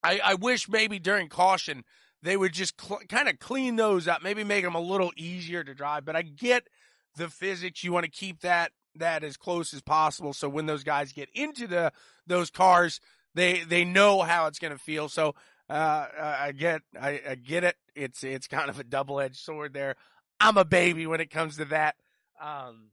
I, 0.02 0.20
I 0.24 0.34
wish 0.34 0.68
maybe 0.68 0.98
during 0.98 1.28
caution 1.28 1.84
they 2.22 2.36
would 2.36 2.52
just 2.52 2.80
cl- 2.80 3.00
kind 3.08 3.28
of 3.28 3.38
clean 3.38 3.76
those 3.76 4.08
up, 4.08 4.22
maybe 4.22 4.44
make 4.44 4.64
them 4.64 4.74
a 4.74 4.80
little 4.80 5.12
easier 5.16 5.62
to 5.62 5.74
drive. 5.74 6.04
But 6.04 6.16
I 6.16 6.22
get 6.22 6.68
the 7.16 7.28
physics. 7.28 7.84
You 7.84 7.92
want 7.92 8.04
to 8.04 8.10
keep 8.10 8.40
that 8.40 8.72
that 8.96 9.22
as 9.22 9.36
close 9.36 9.72
as 9.72 9.82
possible. 9.82 10.32
So 10.32 10.48
when 10.48 10.66
those 10.66 10.84
guys 10.84 11.12
get 11.12 11.28
into 11.34 11.66
the 11.66 11.92
those 12.26 12.50
cars, 12.50 13.00
they 13.34 13.60
they 13.60 13.84
know 13.84 14.22
how 14.22 14.46
it's 14.46 14.58
going 14.58 14.72
to 14.72 14.78
feel. 14.78 15.08
So 15.08 15.34
uh, 15.68 16.06
I 16.18 16.52
get 16.52 16.82
I, 17.00 17.20
I, 17.28 17.34
get 17.34 17.64
it. 17.64 17.76
It's 17.94 18.24
it's 18.24 18.46
kind 18.46 18.70
of 18.70 18.80
a 18.80 18.84
double 18.84 19.20
edged 19.20 19.36
sword 19.36 19.74
there. 19.74 19.96
I'm 20.40 20.56
a 20.56 20.64
baby 20.64 21.06
when 21.06 21.20
it 21.20 21.30
comes 21.30 21.56
to 21.58 21.66
that. 21.66 21.96
Um, 22.40 22.90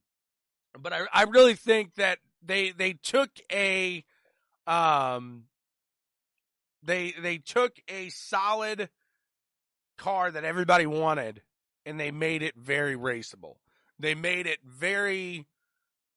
but 0.79 0.93
I 0.93 1.01
I 1.13 1.23
really 1.23 1.55
think 1.55 1.95
that 1.95 2.19
they 2.43 2.71
they 2.71 2.93
took 2.93 3.29
a 3.51 4.03
um 4.67 5.45
they 6.83 7.13
they 7.19 7.37
took 7.37 7.75
a 7.87 8.09
solid 8.09 8.89
car 9.97 10.31
that 10.31 10.43
everybody 10.43 10.85
wanted 10.85 11.41
and 11.85 11.99
they 11.99 12.11
made 12.11 12.41
it 12.41 12.55
very 12.55 12.95
raceable. 12.95 13.55
They 13.99 14.15
made 14.15 14.47
it 14.47 14.59
very, 14.63 15.45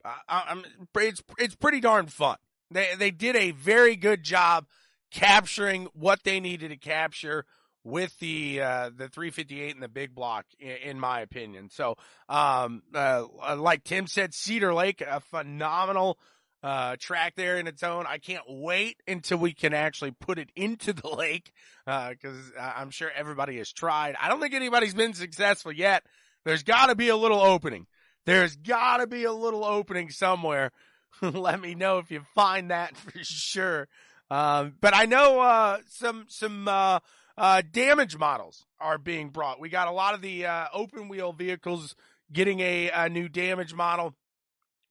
uh, 0.04 0.56
it's, 0.96 1.22
it's 1.38 1.54
pretty 1.54 1.80
darn 1.80 2.06
fun. 2.06 2.36
They, 2.70 2.88
they 2.98 3.10
did 3.10 3.36
a 3.36 3.52
very 3.52 3.96
good 3.96 4.22
job 4.22 4.66
capturing 5.10 5.88
what 5.94 6.22
they 6.24 6.40
needed 6.40 6.70
to 6.70 6.76
capture 6.76 7.44
with 7.84 8.18
the 8.18 8.60
uh, 8.60 8.90
the 8.94 9.08
358 9.08 9.74
and 9.74 9.82
the 9.82 9.88
big 9.88 10.14
block, 10.14 10.44
in, 10.58 10.76
in 10.84 11.00
my 11.00 11.20
opinion. 11.20 11.70
So, 11.70 11.96
um, 12.28 12.82
uh, 12.94 13.24
like 13.56 13.84
Tim 13.84 14.06
said, 14.06 14.34
Cedar 14.34 14.74
Lake, 14.74 15.00
a 15.00 15.20
phenomenal 15.20 16.18
uh, 16.62 16.96
track 16.98 17.34
there 17.36 17.56
in 17.56 17.66
its 17.66 17.82
own. 17.82 18.04
I 18.06 18.18
can't 18.18 18.44
wait 18.48 19.00
until 19.06 19.38
we 19.38 19.52
can 19.52 19.74
actually 19.74 20.10
put 20.12 20.38
it 20.38 20.50
into 20.56 20.92
the 20.92 21.08
lake, 21.16 21.52
uh, 21.86 22.14
cause 22.22 22.52
I'm 22.58 22.90
sure 22.90 23.10
everybody 23.14 23.58
has 23.58 23.72
tried. 23.72 24.16
I 24.20 24.28
don't 24.28 24.40
think 24.40 24.54
anybody's 24.54 24.94
been 24.94 25.14
successful 25.14 25.72
yet. 25.72 26.04
There's 26.44 26.62
gotta 26.62 26.94
be 26.94 27.08
a 27.08 27.16
little 27.16 27.40
opening. 27.40 27.86
There's 28.26 28.56
gotta 28.56 29.06
be 29.06 29.24
a 29.24 29.32
little 29.32 29.64
opening 29.64 30.10
somewhere. 30.10 30.72
Let 31.22 31.60
me 31.60 31.74
know 31.74 31.98
if 31.98 32.10
you 32.10 32.22
find 32.34 32.70
that 32.70 32.96
for 32.96 33.12
sure. 33.22 33.88
Um, 34.30 34.74
but 34.80 34.94
I 34.94 35.06
know, 35.06 35.40
uh, 35.40 35.78
some, 35.88 36.26
some, 36.28 36.68
uh, 36.68 37.00
uh, 37.38 37.62
damage 37.70 38.18
models 38.18 38.66
are 38.80 38.98
being 38.98 39.30
brought. 39.30 39.60
We 39.60 39.68
got 39.68 39.88
a 39.88 39.92
lot 39.92 40.14
of 40.14 40.20
the, 40.20 40.44
uh, 40.44 40.66
open 40.74 41.08
wheel 41.08 41.32
vehicles 41.32 41.94
getting 42.30 42.60
a, 42.60 42.90
a 42.90 43.08
new 43.08 43.28
damage 43.28 43.72
model. 43.72 44.14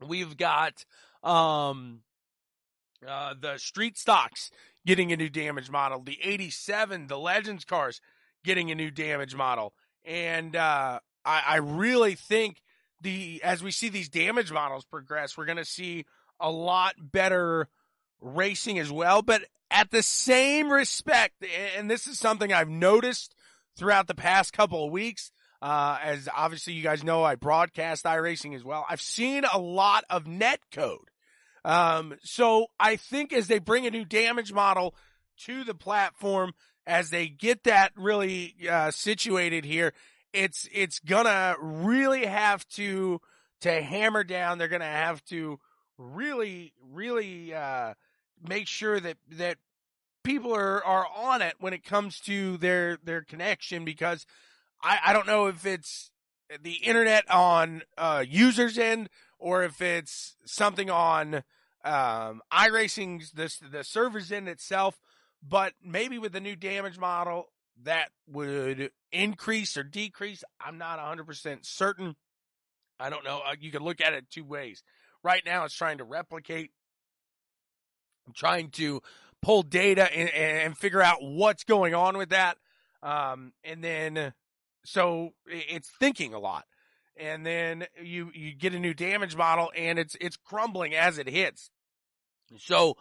We've 0.06 0.36
got, 0.36 0.86
um, 1.24 2.02
uh, 3.08 3.34
the 3.40 3.58
street 3.58 3.98
stocks 3.98 4.52
getting 4.86 5.12
a 5.12 5.18
new 5.18 5.30
damage 5.30 5.70
model, 5.70 6.02
the 6.02 6.18
87, 6.24 7.08
the 7.08 7.18
Legends 7.18 7.66
cars 7.66 8.02
getting 8.44 8.72
a 8.72 8.76
new 8.76 8.92
damage 8.92 9.36
model. 9.36 9.74
And, 10.06 10.56
uh, 10.56 11.00
I, 11.26 11.44
I 11.46 11.56
really 11.58 12.16
think 12.16 12.62
the, 13.02 13.42
as 13.44 13.62
we 13.62 13.72
see 13.72 13.90
these 13.90 14.10
damage 14.10 14.52
models 14.52 14.86
progress, 14.86 15.38
we're 15.38 15.46
going 15.46 15.58
to 15.58 15.66
see 15.66 16.06
a 16.40 16.50
lot 16.50 16.96
better 17.00 17.68
racing 18.22 18.80
as 18.80 18.92
well. 18.92 19.22
But 19.22 19.44
at 19.70 19.92
the 19.92 20.02
same 20.02 20.72
respect, 20.72 21.44
and 21.78 21.92
this 21.92 22.08
is 22.08 22.18
something 22.18 22.54
I've 22.54 22.70
noticed 22.70 23.36
throughout 23.76 24.08
the 24.08 24.16
past 24.16 24.54
couple 24.54 24.86
of 24.86 24.92
weeks, 24.92 25.32
uh, 25.62 25.98
as 26.04 26.30
obviously 26.36 26.74
you 26.74 26.84
guys 26.84 27.04
know, 27.04 27.24
I 27.24 27.36
broadcast 27.36 28.06
iRacing 28.06 28.56
as 28.56 28.64
well. 28.64 28.86
I've 28.90 29.02
seen 29.02 29.44
a 29.52 29.60
lot 29.60 30.04
of 30.10 30.28
net 30.28 30.60
code. 30.72 31.10
Um, 31.66 32.16
so 32.24 32.68
I 32.80 32.96
think 32.96 33.34
as 33.34 33.48
they 33.48 33.60
bring 33.60 33.86
a 33.86 33.92
new 33.92 34.06
damage 34.06 34.54
model 34.54 34.96
to 35.46 35.64
the 35.64 35.74
platform, 35.74 36.54
as 36.86 37.10
they 37.10 37.28
get 37.28 37.64
that 37.66 37.92
really, 37.96 38.56
uh, 38.70 38.92
situated 38.92 39.66
here, 39.66 39.94
it's 40.34 40.68
it's 40.72 41.00
gonna 41.00 41.56
really 41.60 42.26
have 42.26 42.68
to 42.70 43.20
to 43.62 43.82
hammer 43.82 44.24
down. 44.24 44.58
They're 44.58 44.68
gonna 44.68 44.86
have 44.86 45.24
to 45.26 45.60
really 45.98 46.74
really 46.94 47.54
uh, 47.54 47.94
make 48.48 48.68
sure 48.68 49.00
that 49.00 49.18
that 49.32 49.58
people 50.24 50.54
are 50.54 50.84
are 50.84 51.08
on 51.16 51.42
it 51.42 51.56
when 51.60 51.74
it 51.74 51.84
comes 51.84 52.20
to 52.22 52.58
their 52.58 52.98
their 53.04 53.24
connection 53.24 53.84
because 53.84 54.26
I 54.82 55.00
I 55.08 55.14
don't 55.14 55.28
know 55.28 55.48
if 55.48 55.66
it's 55.66 56.12
the 56.62 56.76
internet 56.76 57.30
on 57.30 57.82
uh, 57.98 58.24
users 58.28 58.78
end 58.78 59.10
or 59.40 59.64
if 59.64 59.82
it's 59.82 60.36
something 60.46 60.90
on 60.90 61.44
um, 61.84 62.42
iRacing's 62.52 63.32
the 63.32 63.54
the 63.70 63.84
servers 63.84 64.32
end 64.32 64.48
itself. 64.48 65.00
But 65.48 65.74
maybe 65.84 66.18
with 66.18 66.32
the 66.32 66.40
new 66.40 66.56
damage 66.56 66.98
model, 66.98 67.50
that 67.84 68.10
would 68.28 68.92
increase 69.12 69.78
or 69.78 69.84
decrease. 69.84 70.44
I'm 70.60 70.78
not 70.78 71.00
100% 71.00 71.66
certain. 71.66 72.16
I 73.00 73.10
don't 73.10 73.24
know. 73.24 73.42
Uh, 73.46 73.56
you 73.60 73.72
can 73.72 73.84
look 73.84 74.02
at 74.02 74.14
it 74.14 74.26
two 74.32 74.44
ways. 74.44 74.84
Right 75.24 75.44
now, 75.46 75.66
it's 75.66 75.76
trying 75.76 76.00
to 76.00 76.04
replicate, 76.04 76.72
I'm 78.26 78.34
trying 78.34 78.72
to 78.72 79.02
pull 79.42 79.62
data 79.62 80.12
and, 80.12 80.30
and 80.30 80.78
figure 80.78 81.02
out 81.02 81.18
what's 81.22 81.64
going 81.64 81.94
on 81.94 82.18
with 82.18 82.30
that. 82.30 82.58
Um, 83.04 83.54
and 83.64 83.84
then, 83.84 84.34
so 84.88 85.32
it's 85.46 85.90
thinking 86.00 86.34
a 86.34 86.40
lot. 86.40 86.64
And 87.18 87.46
then 87.46 87.88
you, 88.02 88.32
you 88.34 88.54
get 88.56 88.74
a 88.74 88.80
new 88.80 88.94
damage 88.94 89.36
model 89.36 89.70
and 89.76 90.00
it's, 90.00 90.16
it's 90.22 90.38
crumbling 90.38 90.96
as 90.96 91.18
it 91.18 91.28
hits. 91.28 91.70
So 92.58 92.92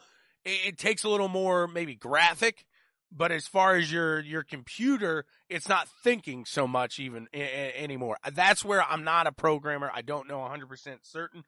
it, 0.45 0.59
it 0.67 0.79
takes 0.79 1.05
a 1.05 1.09
little 1.09 1.29
more 1.29 1.69
maybe 1.69 1.95
graphic 1.95 2.65
but 3.13 3.31
as 3.31 3.47
far 3.47 3.77
as 3.77 3.93
your 3.93 4.19
your 4.19 4.43
computer 4.43 5.25
it's 5.49 5.69
not 5.69 5.87
thinking 6.03 6.45
so 6.45 6.67
much 6.67 6.99
even 6.99 7.29
a- 7.33 7.39
a- 7.41 7.81
anymore 7.81 8.17
that's 8.35 8.65
where 8.65 8.83
i'm 8.83 9.05
not 9.05 9.29
a 9.29 9.33
programmer 9.33 9.89
i 9.95 10.03
don't 10.03 10.27
know 10.27 10.39
100% 10.39 10.97
certain 11.03 11.45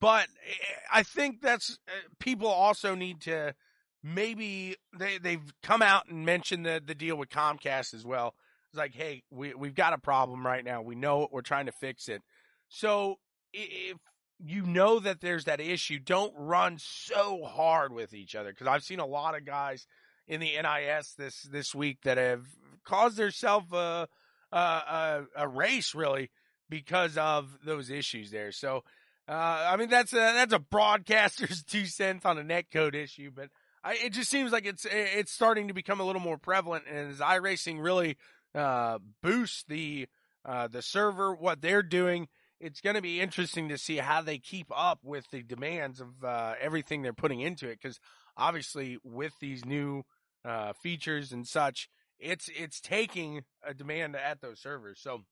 but 0.00 0.26
eh, 0.46 0.52
i 0.92 1.02
think 1.02 1.40
that's 1.40 1.78
uh, 1.88 1.92
people 2.18 2.46
also 2.46 2.94
need 2.94 3.22
to 3.22 3.54
maybe 4.02 4.76
they 4.98 5.16
they've 5.16 5.54
come 5.62 5.80
out 5.80 6.08
and 6.10 6.26
mentioned 6.26 6.66
the 6.66 6.82
the 6.84 6.94
deal 6.94 7.16
with 7.16 7.30
comcast 7.30 7.94
as 7.94 8.04
well 8.04 8.34
it's 8.72 8.78
like 8.78 8.94
hey 8.94 9.22
we 9.30 9.54
we've 9.54 9.74
got 9.74 9.92
a 9.92 9.98
problem 9.98 10.44
right 10.46 10.64
now. 10.64 10.82
We 10.82 10.94
know 10.94 11.24
it. 11.24 11.30
We're 11.32 11.42
trying 11.42 11.66
to 11.66 11.72
fix 11.72 12.08
it. 12.08 12.22
So 12.68 13.16
if 13.52 13.96
you 14.44 14.62
know 14.62 14.98
that 14.98 15.20
there's 15.20 15.44
that 15.44 15.60
issue 15.60 15.98
don't 15.98 16.32
run 16.36 16.76
so 16.78 17.44
hard 17.44 17.92
with 17.92 18.12
each 18.12 18.34
other 18.34 18.50
because 18.50 18.66
i've 18.66 18.82
seen 18.82 18.98
a 18.98 19.06
lot 19.06 19.36
of 19.36 19.44
guys 19.46 19.86
in 20.28 20.40
the 20.40 20.50
NIS 20.60 21.14
this 21.18 21.42
this 21.42 21.74
week 21.74 21.98
that 22.04 22.18
have 22.18 22.44
caused 22.84 23.16
themselves 23.16 23.72
a, 23.72 24.08
a 24.52 25.22
a 25.36 25.48
race 25.48 25.94
really 25.94 26.30
because 26.68 27.18
of 27.18 27.58
those 27.64 27.90
issues 27.90 28.30
there. 28.30 28.52
So, 28.52 28.82
uh, 29.28 29.66
I 29.68 29.76
mean 29.76 29.88
that's 29.88 30.12
a 30.12 30.16
that's 30.16 30.52
a 30.52 30.58
broadcaster's 30.58 31.62
two 31.68 31.86
cents 31.86 32.24
on 32.24 32.38
a 32.38 32.44
net 32.44 32.66
code 32.72 32.94
issue, 32.94 33.30
but 33.34 33.48
I, 33.84 33.94
it 33.94 34.12
just 34.12 34.30
seems 34.30 34.52
like 34.52 34.64
it's 34.64 34.86
it's 34.90 35.32
starting 35.32 35.68
to 35.68 35.74
become 35.74 36.00
a 36.00 36.04
little 36.04 36.22
more 36.22 36.38
prevalent, 36.38 36.84
and 36.88 37.10
as 37.10 37.18
iRacing 37.18 37.82
really 37.82 38.16
uh, 38.54 38.98
boosts 39.22 39.64
the 39.68 40.08
uh, 40.44 40.68
the 40.68 40.82
server, 40.82 41.34
what 41.34 41.60
they're 41.60 41.82
doing. 41.82 42.28
It's 42.60 42.80
going 42.80 42.96
to 42.96 43.02
be 43.02 43.20
interesting 43.20 43.68
to 43.68 43.78
see 43.78 43.96
how 43.96 44.22
they 44.22 44.38
keep 44.38 44.66
up 44.74 45.00
with 45.02 45.28
the 45.30 45.42
demands 45.42 46.00
of 46.00 46.08
uh, 46.24 46.54
everything 46.60 47.02
they're 47.02 47.12
putting 47.12 47.40
into 47.40 47.68
it. 47.68 47.78
Because 47.80 47.98
obviously, 48.36 48.98
with 49.02 49.32
these 49.40 49.64
new 49.64 50.04
uh, 50.44 50.72
features 50.82 51.32
and 51.32 51.46
such, 51.46 51.88
it's 52.18 52.48
it's 52.56 52.80
taking 52.80 53.42
a 53.66 53.74
demand 53.74 54.16
at 54.16 54.40
those 54.40 54.60
servers. 54.60 55.00
So, 55.00 55.22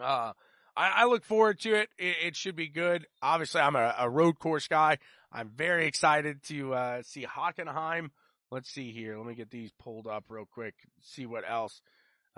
uh, 0.00 0.32
I, 0.76 0.90
I 0.96 1.04
look 1.06 1.24
forward 1.24 1.60
to 1.60 1.74
it. 1.74 1.88
it. 1.98 2.16
it. 2.22 2.36
should 2.36 2.56
be 2.56 2.68
good. 2.68 3.06
Obviously, 3.22 3.60
I'm 3.60 3.76
a, 3.76 3.94
a 3.98 4.10
road 4.10 4.38
course 4.38 4.66
guy. 4.66 4.98
I'm 5.32 5.50
very 5.54 5.86
excited 5.86 6.42
to 6.44 6.74
uh, 6.74 7.02
see 7.02 7.24
Hockenheim. 7.24 8.10
Let's 8.50 8.70
see 8.70 8.90
here. 8.90 9.16
Let 9.16 9.26
me 9.26 9.34
get 9.34 9.50
these 9.50 9.70
pulled 9.78 10.08
up 10.08 10.24
real 10.28 10.46
quick. 10.50 10.74
See 11.00 11.26
what 11.26 11.44
else. 11.48 11.80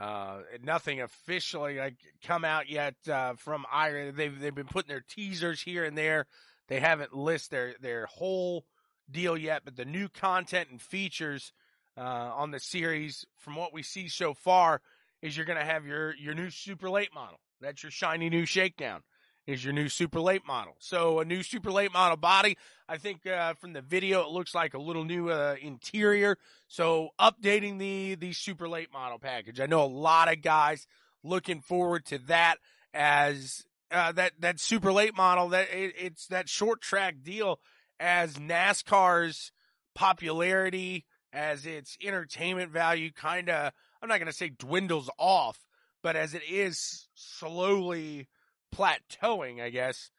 Uh, 0.03 0.43
nothing 0.65 1.01
officially 1.01 1.79
like 1.79 1.95
come 2.25 2.45
out 2.45 2.69
yet 2.69 2.97
uh, 3.09 3.35
from 3.35 3.65
Iron. 3.73 4.17
They've 4.17 4.37
they've 4.37 4.53
been 4.53 4.67
putting 4.67 4.89
their 4.89 5.05
teasers 5.09 5.63
here 5.63 5.85
and 5.85 5.97
there. 5.97 6.27
They 6.67 6.81
haven't 6.81 7.15
list 7.15 7.53
their 7.53 7.75
their 7.81 8.07
whole 8.07 8.65
deal 9.09 9.37
yet, 9.37 9.63
but 9.65 9.77
the 9.77 9.85
new 9.85 10.09
content 10.09 10.71
and 10.71 10.83
features 10.83 11.53
uh, 11.97 12.01
on 12.01 12.51
the 12.51 12.59
series, 12.59 13.25
from 13.39 13.55
what 13.55 13.73
we 13.73 13.85
see 13.85 14.09
so 14.09 14.35
far, 14.35 14.81
is 15.21 15.37
you're 15.37 15.47
going 15.47 15.61
to 15.61 15.65
have 15.65 15.87
your 15.87 16.17
your 16.17 16.35
new 16.35 16.51
super 16.51 16.91
late 16.91 17.15
model. 17.15 17.39
That's 17.61 17.85
your 17.85 17.93
shiny 17.93 18.29
new 18.29 18.45
shakedown. 18.45 19.03
Is 19.47 19.65
your 19.65 19.73
new 19.73 19.89
super 19.89 20.21
late 20.21 20.47
model. 20.47 20.77
So 20.79 21.19
a 21.19 21.25
new 21.25 21.43
super 21.43 21.73
late 21.73 21.93
model 21.93 22.17
body. 22.17 22.57
I 22.89 22.97
think 22.97 23.27
uh, 23.27 23.55
from 23.55 23.73
the 23.73 23.83
video 23.83 24.23
it 24.23 24.29
looks 24.29 24.55
like 24.55 24.75
a 24.75 24.79
little 24.79 25.05
new 25.05 25.31
uh, 25.31 25.57
interior. 25.61 26.39
So 26.69 27.09
updating 27.21 27.79
the 27.79 28.15
the 28.15 28.33
super 28.33 28.69
late 28.69 28.93
model 28.93 29.19
package. 29.19 29.59
I 29.59 29.67
know 29.67 29.83
a 29.83 29.87
lot 29.87 30.33
of 30.33 30.43
guys 30.43 30.87
looking 31.25 31.61
forward 31.61 32.05
to 32.07 32.19
that 32.29 32.59
as 32.95 33.65
uh, 33.91 34.13
that 34.13 34.33
that 34.39 34.61
super 34.61 34.93
late 34.93 35.17
model. 35.17 35.49
That 35.49 35.71
it, 35.73 35.95
it's 35.99 36.29
that 36.29 36.49
short 36.49 36.81
track 36.81 37.17
deal 37.23 37.59
as 37.99 38.35
NASCAR's 38.35 39.51
popularity 39.95 41.05
as 41.33 41.67
its 41.67 41.97
entertainment 42.03 42.71
value 42.71 43.11
kind 43.11 43.49
of, 43.49 43.73
I'm 44.03 44.09
not 44.09 44.19
going 44.19 44.27
to 44.27 44.37
say 44.37 44.51
dwindles 44.51 45.09
off, 45.19 45.59
but 46.03 46.17
as 46.17 46.35
it 46.35 46.43
is 46.49 47.09
slowly 47.15 48.29
plateauing, 48.75 49.61
I 49.61 49.71
guess, 49.71 50.11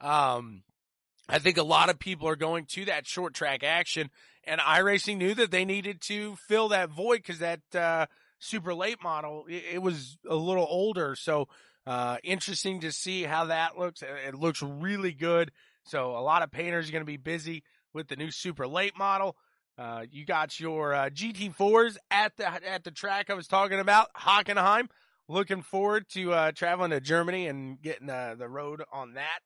um, 0.00 0.62
I 1.28 1.38
think 1.38 1.56
a 1.56 1.62
lot 1.62 1.88
of 1.88 1.98
people 1.98 2.28
are 2.28 2.36
going 2.36 2.66
to 2.72 2.84
that 2.86 3.06
short 3.06 3.34
track 3.34 3.62
action, 3.62 4.10
and 4.44 4.60
iRacing 4.60 5.18
knew 5.18 5.34
that 5.34 5.50
they 5.50 5.64
needed 5.64 6.00
to 6.02 6.36
fill 6.48 6.68
that 6.68 6.90
void 6.90 7.18
because 7.18 7.38
that 7.38 7.60
uh, 7.74 8.06
super 8.38 8.74
late 8.74 9.02
model 9.02 9.44
it, 9.48 9.64
it, 9.74 9.82
was 9.82 10.18
a 10.28 10.34
little 10.34 10.66
older. 10.68 11.14
So 11.14 11.48
uh, 11.86 12.18
interesting 12.24 12.80
to 12.80 12.92
see 12.92 13.22
how 13.22 13.46
that 13.46 13.78
looks. 13.78 14.02
It 14.02 14.34
looks 14.34 14.62
really 14.62 15.12
good. 15.12 15.52
So 15.84 16.10
a 16.10 16.20
lot 16.20 16.42
of 16.42 16.50
painters 16.50 16.88
are 16.88 16.92
going 16.92 17.02
to 17.02 17.06
be 17.06 17.16
busy 17.16 17.62
with 17.92 18.08
the 18.08 18.16
new 18.16 18.30
super 18.30 18.66
late 18.66 18.96
model. 18.98 19.36
Uh, 19.78 20.04
you 20.10 20.26
got 20.26 20.60
your 20.60 20.92
uh, 20.92 21.08
GT4s 21.08 21.96
at 22.10 22.36
the 22.36 22.46
at 22.46 22.84
the 22.84 22.90
track 22.90 23.30
I 23.30 23.34
was 23.34 23.46
talking 23.46 23.80
about, 23.80 24.12
Hockenheim. 24.14 24.88
Looking 25.32 25.62
forward 25.62 26.10
to 26.10 26.34
uh, 26.34 26.52
traveling 26.52 26.90
to 26.90 27.00
Germany 27.00 27.46
and 27.46 27.80
getting 27.80 28.10
uh, 28.10 28.34
the 28.36 28.50
road 28.50 28.82
on 28.92 29.14
that. 29.14 29.40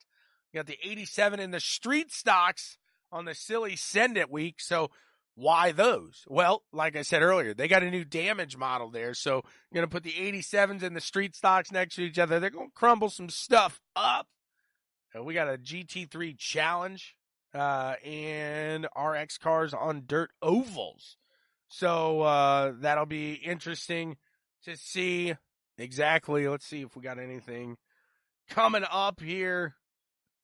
You 0.52 0.58
got 0.58 0.66
the 0.66 0.78
87 0.82 1.38
in 1.38 1.52
the 1.52 1.60
street 1.60 2.10
stocks 2.10 2.76
on 3.12 3.24
the 3.24 3.36
silly 3.36 3.76
Send 3.76 4.18
It 4.18 4.28
week. 4.28 4.56
So 4.58 4.90
why 5.36 5.70
those? 5.70 6.24
Well, 6.26 6.64
like 6.72 6.96
I 6.96 7.02
said 7.02 7.22
earlier, 7.22 7.54
they 7.54 7.68
got 7.68 7.84
a 7.84 7.90
new 7.92 8.04
damage 8.04 8.56
model 8.56 8.90
there. 8.90 9.14
So 9.14 9.34
you're 9.70 9.80
going 9.80 9.88
to 9.88 9.94
put 9.94 10.02
the 10.02 10.10
87s 10.10 10.82
and 10.82 10.96
the 10.96 11.00
street 11.00 11.36
stocks 11.36 11.70
next 11.70 11.94
to 11.94 12.02
each 12.02 12.18
other. 12.18 12.40
They're 12.40 12.50
going 12.50 12.70
to 12.70 12.74
crumble 12.74 13.08
some 13.08 13.28
stuff 13.28 13.80
up. 13.94 14.26
Uh, 15.16 15.22
we 15.22 15.34
got 15.34 15.48
a 15.48 15.56
GT3 15.56 16.36
challenge 16.36 17.14
uh, 17.54 17.94
and 18.04 18.88
RX 19.00 19.38
cars 19.38 19.72
on 19.72 20.02
dirt 20.04 20.30
ovals. 20.42 21.16
So 21.68 22.22
uh, 22.22 22.72
that'll 22.80 23.06
be 23.06 23.34
interesting 23.34 24.16
to 24.64 24.76
see 24.76 25.36
exactly. 25.78 26.48
Let's 26.48 26.66
see 26.66 26.82
if 26.82 26.96
we 26.96 27.02
got 27.02 27.18
anything 27.18 27.76
coming 28.48 28.84
up 28.90 29.20
here 29.20 29.74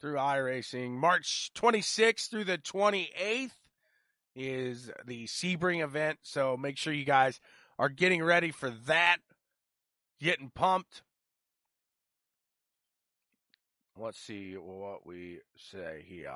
through 0.00 0.16
iRacing. 0.16 0.90
March 0.90 1.50
26th 1.54 2.28
through 2.28 2.44
the 2.44 2.58
28th 2.58 3.50
is 4.34 4.90
the 5.06 5.26
Sebring 5.26 5.82
event. 5.82 6.18
So 6.22 6.56
make 6.56 6.76
sure 6.76 6.92
you 6.92 7.04
guys 7.04 7.40
are 7.78 7.88
getting 7.88 8.22
ready 8.22 8.50
for 8.50 8.70
that, 8.86 9.18
getting 10.20 10.50
pumped. 10.54 11.02
Let's 13.96 14.18
see 14.18 14.54
what 14.54 15.06
we 15.06 15.40
say 15.56 16.02
here 16.06 16.32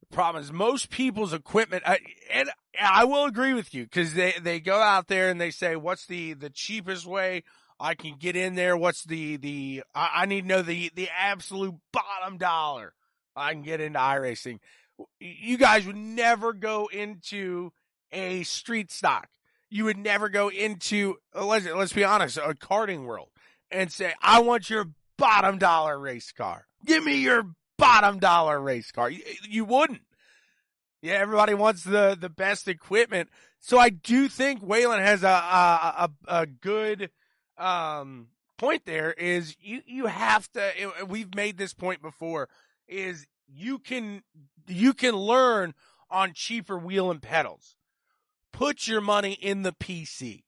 The 0.00 0.14
problem 0.14 0.44
is 0.44 0.52
most 0.52 0.90
people's 0.90 1.32
equipment, 1.32 1.82
I, 1.86 1.98
and 2.30 2.50
I 2.80 3.04
will 3.04 3.24
agree 3.24 3.54
with 3.54 3.74
you 3.74 3.84
because 3.84 4.14
they, 4.14 4.34
they 4.40 4.60
go 4.60 4.78
out 4.78 5.08
there 5.08 5.30
and 5.30 5.40
they 5.40 5.50
say, 5.50 5.76
what's 5.76 6.06
the, 6.06 6.34
the 6.34 6.50
cheapest 6.50 7.06
way 7.06 7.42
I 7.78 7.94
can 7.94 8.16
get 8.18 8.36
in 8.36 8.54
there? 8.54 8.76
What's 8.76 9.04
the, 9.04 9.36
the, 9.36 9.82
I, 9.94 10.10
I 10.14 10.26
need 10.26 10.42
to 10.42 10.48
know 10.48 10.62
the, 10.62 10.90
the 10.94 11.08
absolute 11.16 11.74
bottom 11.92 12.38
dollar 12.38 12.94
I 13.34 13.52
can 13.52 13.62
get 13.62 13.80
into 13.80 13.98
iRacing. 13.98 14.58
You 15.20 15.58
guys 15.58 15.86
would 15.86 15.96
never 15.96 16.52
go 16.52 16.88
into 16.90 17.70
a 18.10 18.42
street 18.44 18.90
stock. 18.90 19.28
You 19.68 19.84
would 19.84 19.98
never 19.98 20.28
go 20.28 20.48
into, 20.48 21.16
uh, 21.34 21.44
let's, 21.44 21.66
let's 21.66 21.92
be 21.92 22.04
honest, 22.04 22.38
a 22.38 22.54
karting 22.54 23.04
world 23.04 23.28
and 23.70 23.92
say, 23.92 24.14
I 24.22 24.40
want 24.40 24.70
your 24.70 24.86
bottom 25.18 25.58
dollar 25.58 25.98
race 25.98 26.32
car. 26.32 26.66
Give 26.84 27.04
me 27.04 27.16
your 27.16 27.50
bottom 27.76 28.18
dollar 28.18 28.60
race 28.60 28.90
car. 28.92 29.10
You, 29.10 29.22
you 29.48 29.64
wouldn't. 29.64 30.02
Yeah, 31.02 31.14
everybody 31.14 31.54
wants 31.54 31.84
the, 31.84 32.16
the 32.18 32.30
best 32.30 32.68
equipment. 32.68 33.28
So 33.60 33.78
I 33.78 33.90
do 33.90 34.28
think 34.28 34.60
Whelen 34.60 35.00
has 35.00 35.22
a, 35.22 35.28
a, 35.28 35.30
a, 36.28 36.40
a 36.42 36.46
good, 36.46 37.10
um, 37.58 38.28
point 38.58 38.84
there 38.84 39.12
is 39.12 39.56
you 39.60 39.82
you 39.86 40.06
have 40.06 40.50
to. 40.52 40.70
We've 41.06 41.34
made 41.34 41.58
this 41.58 41.74
point 41.74 42.02
before. 42.02 42.48
Is 42.88 43.26
you 43.46 43.78
can 43.78 44.22
you 44.66 44.92
can 44.94 45.14
learn 45.14 45.74
on 46.10 46.32
cheaper 46.34 46.78
wheel 46.78 47.10
and 47.10 47.20
pedals. 47.20 47.76
Put 48.52 48.86
your 48.86 49.00
money 49.00 49.32
in 49.32 49.62
the 49.62 49.72
PC. 49.72 50.44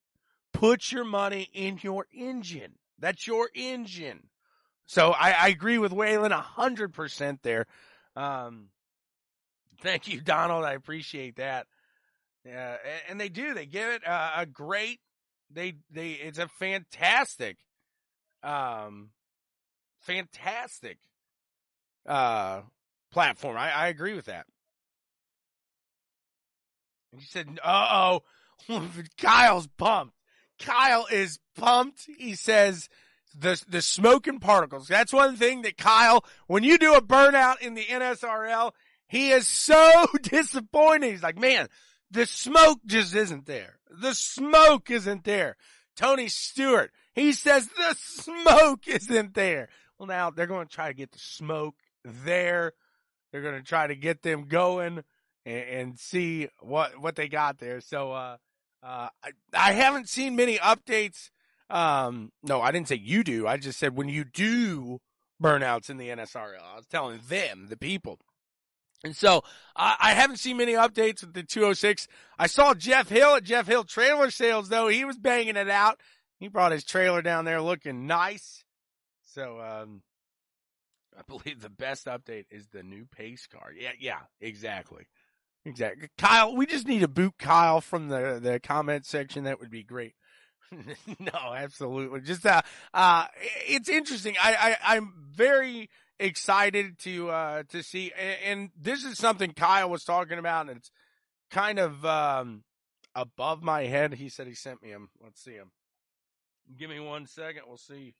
Put 0.52 0.92
your 0.92 1.04
money 1.04 1.50
in 1.52 1.78
your 1.82 2.06
engine. 2.12 2.76
That's 2.98 3.26
your 3.26 3.50
engine. 3.54 4.28
So 4.86 5.10
I, 5.12 5.30
I 5.32 5.48
agree 5.48 5.78
with 5.78 5.92
Waylon 5.92 6.30
a 6.30 6.38
hundred 6.38 6.94
percent 6.94 7.42
there. 7.42 7.66
Um, 8.16 8.68
thank 9.82 10.08
you, 10.08 10.20
Donald. 10.20 10.64
I 10.64 10.72
appreciate 10.72 11.36
that. 11.36 11.66
Yeah, 12.44 12.76
and 13.08 13.20
they 13.20 13.28
do. 13.28 13.52
They 13.52 13.66
give 13.66 13.90
it 13.90 14.02
a, 14.04 14.40
a 14.40 14.46
great. 14.46 15.00
They 15.50 15.74
they. 15.90 16.10
It's 16.10 16.38
a 16.38 16.48
fantastic, 16.48 17.56
um, 18.42 19.10
fantastic, 20.00 20.98
uh, 22.06 22.62
platform. 23.12 23.56
I, 23.56 23.70
I 23.72 23.88
agree 23.88 24.14
with 24.14 24.26
that. 24.26 24.46
And 27.12 27.20
he 27.20 27.26
said, 27.26 27.58
"Uh 27.62 28.20
oh, 28.68 28.82
Kyle's 29.18 29.68
pumped. 29.78 30.14
Kyle 30.58 31.06
is 31.10 31.38
pumped." 31.56 32.08
He 32.18 32.34
says, 32.34 32.88
"the 33.34 33.62
the 33.68 33.82
smoke 33.82 34.26
and 34.26 34.40
particles." 34.40 34.88
That's 34.88 35.12
one 35.12 35.36
thing 35.36 35.62
that 35.62 35.78
Kyle, 35.78 36.24
when 36.46 36.62
you 36.62 36.78
do 36.78 36.94
a 36.94 37.02
burnout 37.02 37.60
in 37.60 37.74
the 37.74 37.84
NSRL, 37.84 38.72
he 39.08 39.30
is 39.30 39.48
so 39.48 40.06
disappointed. 40.22 41.10
He's 41.10 41.22
like, 41.22 41.38
"Man, 41.38 41.68
the 42.10 42.26
smoke 42.26 42.80
just 42.86 43.14
isn't 43.14 43.46
there. 43.46 43.77
The 43.90 44.14
smoke 44.14 44.90
isn't 44.90 45.24
there." 45.24 45.56
Tony 45.98 46.28
Stewart, 46.28 46.92
he 47.12 47.32
says 47.32 47.66
the 47.66 47.96
smoke 47.98 48.86
isn't 48.86 49.34
there. 49.34 49.68
Well, 49.98 50.06
now 50.06 50.30
they're 50.30 50.46
going 50.46 50.68
to 50.68 50.72
try 50.72 50.86
to 50.86 50.94
get 50.94 51.10
the 51.10 51.18
smoke 51.18 51.74
there. 52.04 52.72
They're 53.32 53.42
going 53.42 53.56
to 53.56 53.64
try 53.64 53.88
to 53.88 53.96
get 53.96 54.22
them 54.22 54.46
going 54.46 55.02
and, 55.44 55.64
and, 55.68 55.98
see 55.98 56.48
what 56.60 57.00
what 57.00 57.16
they 57.16 57.28
got 57.28 57.58
there. 57.58 57.80
So 57.80 58.12
uh, 58.12 58.36
uh, 58.82 59.08
I, 59.24 59.32
I 59.52 59.72
haven't 59.72 60.08
seen 60.08 60.36
many 60.36 60.58
updates. 60.58 61.30
Um, 61.68 62.30
no, 62.44 62.62
I 62.62 62.70
didn't 62.70 62.88
say 62.88 62.96
you 62.96 63.24
do. 63.24 63.48
I 63.48 63.56
just 63.56 63.78
said 63.78 63.96
when 63.96 64.08
you 64.08 64.24
do 64.24 65.00
burnouts 65.42 65.90
in 65.90 65.96
the 65.96 66.08
NSRL, 66.08 66.62
I 66.62 66.76
was 66.76 66.86
telling 66.86 67.20
them, 67.28 67.66
the 67.68 67.76
people. 67.76 68.20
And 69.04 69.14
so 69.14 69.42
I, 69.76 69.96
I 70.00 70.12
haven't 70.12 70.38
seen 70.38 70.56
many 70.56 70.72
updates 70.72 71.22
with 71.22 71.34
the 71.34 71.42
206. 71.42 72.08
I 72.38 72.46
saw 72.46 72.74
Jeff 72.74 73.08
Hill 73.08 73.36
at 73.36 73.44
Jeff 73.44 73.66
Hill 73.66 73.84
Trailer 73.84 74.30
Sales 74.30 74.68
though. 74.68 74.88
He 74.88 75.04
was 75.04 75.18
banging 75.18 75.56
it 75.56 75.68
out. 75.68 76.00
He 76.38 76.48
brought 76.48 76.72
his 76.72 76.84
trailer 76.84 77.22
down 77.22 77.44
there 77.44 77.60
looking 77.60 78.06
nice. 78.06 78.64
So, 79.24 79.60
um, 79.60 80.02
I 81.16 81.22
believe 81.26 81.60
the 81.60 81.70
best 81.70 82.06
update 82.06 82.46
is 82.50 82.68
the 82.68 82.82
new 82.82 83.06
pace 83.06 83.46
car. 83.46 83.72
Yeah, 83.76 83.92
yeah, 83.98 84.20
exactly. 84.40 85.06
Exactly. 85.64 86.08
Kyle, 86.16 86.56
we 86.56 86.66
just 86.66 86.86
need 86.86 87.00
to 87.00 87.08
boot 87.08 87.34
Kyle 87.38 87.80
from 87.80 88.08
the, 88.08 88.38
the 88.40 88.60
comment 88.60 89.04
section. 89.04 89.44
That 89.44 89.60
would 89.60 89.70
be 89.70 89.82
great. 89.82 90.14
no, 90.72 91.54
absolutely. 91.54 92.20
Just, 92.20 92.46
uh, 92.46 92.62
uh, 92.94 93.26
it's 93.66 93.88
interesting. 93.88 94.36
I, 94.40 94.76
I, 94.80 94.94
I'm 94.96 95.12
very 95.30 95.90
excited 96.18 96.98
to, 97.00 97.30
uh, 97.30 97.62
to 97.70 97.82
see, 97.82 98.12
and, 98.18 98.36
and 98.44 98.70
this 98.80 99.04
is 99.04 99.18
something 99.18 99.52
Kyle 99.52 99.90
was 99.90 100.04
talking 100.04 100.38
about 100.38 100.68
and 100.68 100.78
it's 100.78 100.90
kind 101.50 101.78
of, 101.78 102.04
um, 102.04 102.64
above 103.14 103.62
my 103.62 103.82
head. 103.82 104.14
He 104.14 104.28
said 104.28 104.46
he 104.46 104.54
sent 104.54 104.82
me 104.82 104.90
him. 104.90 105.08
Let's 105.22 105.42
see 105.42 105.54
him. 105.54 105.70
Give 106.76 106.90
me 106.90 107.00
one 107.00 107.26
second. 107.26 107.62
We'll 107.66 107.78
see. 107.78 108.14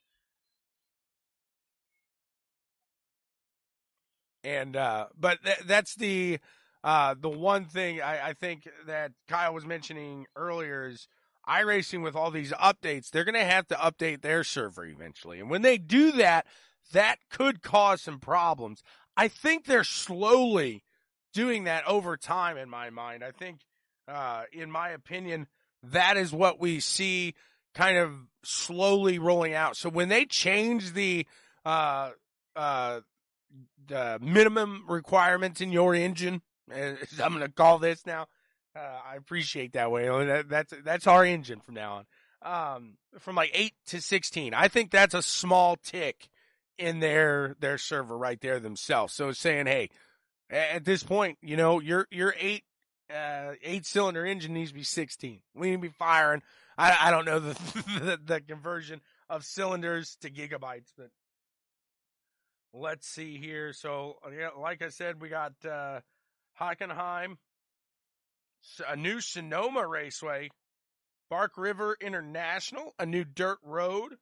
And 4.45 4.77
uh, 4.77 5.07
but 5.19 5.43
th- 5.45 5.59
that's 5.67 5.95
the 5.97 6.39
uh, 6.83 7.15
the 7.21 7.29
one 7.29 7.67
thing 7.67 8.01
I, 8.01 8.29
I 8.29 8.33
think 8.33 8.69
that 8.87 9.13
Kyle 9.29 9.53
was 9.53 9.67
mentioning 9.67 10.27
earlier 10.37 10.87
is 10.87 11.09
iRacing 11.49 12.03
with 12.03 12.15
all 12.15 12.31
these 12.31 12.53
updates, 12.53 13.11
they're 13.11 13.25
going 13.25 13.35
to 13.35 13.45
have 13.45 13.67
to 13.69 13.75
update 13.75 14.21
their 14.21 14.45
server 14.45 14.85
eventually. 14.85 15.41
And 15.41 15.49
when 15.51 15.63
they 15.63 15.79
do 15.79 16.13
that, 16.13 16.47
that 16.93 17.17
could 17.31 17.63
cause 17.63 18.03
some 18.03 18.19
problems. 18.19 18.83
I 19.17 19.29
think 19.29 19.65
they're 19.65 19.85
slowly 19.85 20.85
doing 21.33 21.65
that 21.65 21.87
over 21.87 22.17
time 22.17 22.57
in 22.57 22.69
my 22.69 22.91
mind. 22.91 23.23
I 23.25 23.33
think, 23.33 23.61
uh, 24.07 24.45
in 24.53 24.71
my 24.71 24.91
opinion, 24.91 25.47
that 25.83 26.17
is 26.17 26.33
what 26.33 26.61
we 26.61 26.81
see 26.81 27.35
kind 27.75 27.99
of 27.99 28.13
slowly 28.45 29.19
rolling 29.19 29.55
out. 29.55 29.77
So 29.77 29.89
when 29.89 30.09
they 30.09 30.25
change 30.25 30.93
the, 30.95 31.27
uh, 31.65 32.11
uh, 32.57 33.01
the 33.89 34.19
minimum 34.21 34.85
requirements 34.89 35.61
in 35.61 35.73
your 35.73 35.95
engine. 35.95 36.43
I'm 36.71 37.33
going 37.33 37.41
to 37.41 37.49
call 37.49 37.79
this 37.79 38.07
now. 38.07 38.27
Uh, 38.77 39.01
I 39.13 39.17
appreciate 39.17 39.73
that 39.73 39.91
way. 39.91 40.07
That, 40.07 40.49
that's 40.49 40.73
that's 40.85 41.07
our 41.07 41.25
engine 41.25 41.61
from 41.61 41.75
now 41.75 42.05
on. 42.43 42.75
Um, 42.77 42.97
from 43.19 43.35
like 43.35 43.51
eight 43.53 43.73
to 43.87 44.01
sixteen, 44.01 44.55
I 44.55 44.69
think 44.69 44.91
that's 44.91 45.15
a 45.15 45.23
small 45.23 45.77
tick 45.77 46.29
in 46.79 47.01
their 47.01 47.57
their 47.61 47.79
server 47.79 48.17
right 48.17 48.41
there 48.41 48.61
themselves. 48.61 49.15
So 49.15 49.29
it's 49.29 49.39
saying, 49.39 49.67
hey, 49.67 49.91
at 50.51 50.85
this 50.85 51.03
point, 51.03 51.39
you 51.43 51.57
know, 51.57 51.81
your 51.81 52.07
your 52.11 52.35
eight 52.39 52.65
uh, 53.13 53.53
eight 53.63 53.87
cylinder 53.87 54.25
engine 54.25 54.55
needs 54.55 54.71
to 54.71 54.75
be 54.75 54.85
sixteen. 54.85 55.41
We 55.55 55.71
need 55.71 55.77
to 55.77 55.83
be 55.83 55.89
firing. 55.89 56.43
I 56.77 56.97
I 57.01 57.11
don't 57.11 57.25
know 57.25 57.41
the 57.41 57.55
the, 58.01 58.21
the 58.25 58.41
conversion 58.41 59.01
of 59.29 59.45
cylinders 59.45 60.17
to 60.23 60.31
gigabytes, 60.31 60.93
but 60.97 61.11
let's 62.73 63.07
see 63.07 63.39
here. 63.39 63.73
So, 63.73 64.17
yeah, 64.37 64.51
like 64.59 64.83
I 64.83 64.89
said, 64.89 65.21
we 65.21 65.29
got 65.29 65.53
uh, 65.69 66.01
Hockenheim, 66.61 67.37
a 68.89 68.97
new 68.97 69.21
Sonoma 69.21 69.87
Raceway, 69.87 70.49
Bark 71.31 71.53
River 71.57 71.97
International, 72.01 72.95
a 72.99 73.07
new 73.07 73.25
dirt 73.25 73.59
road, 73.63 74.17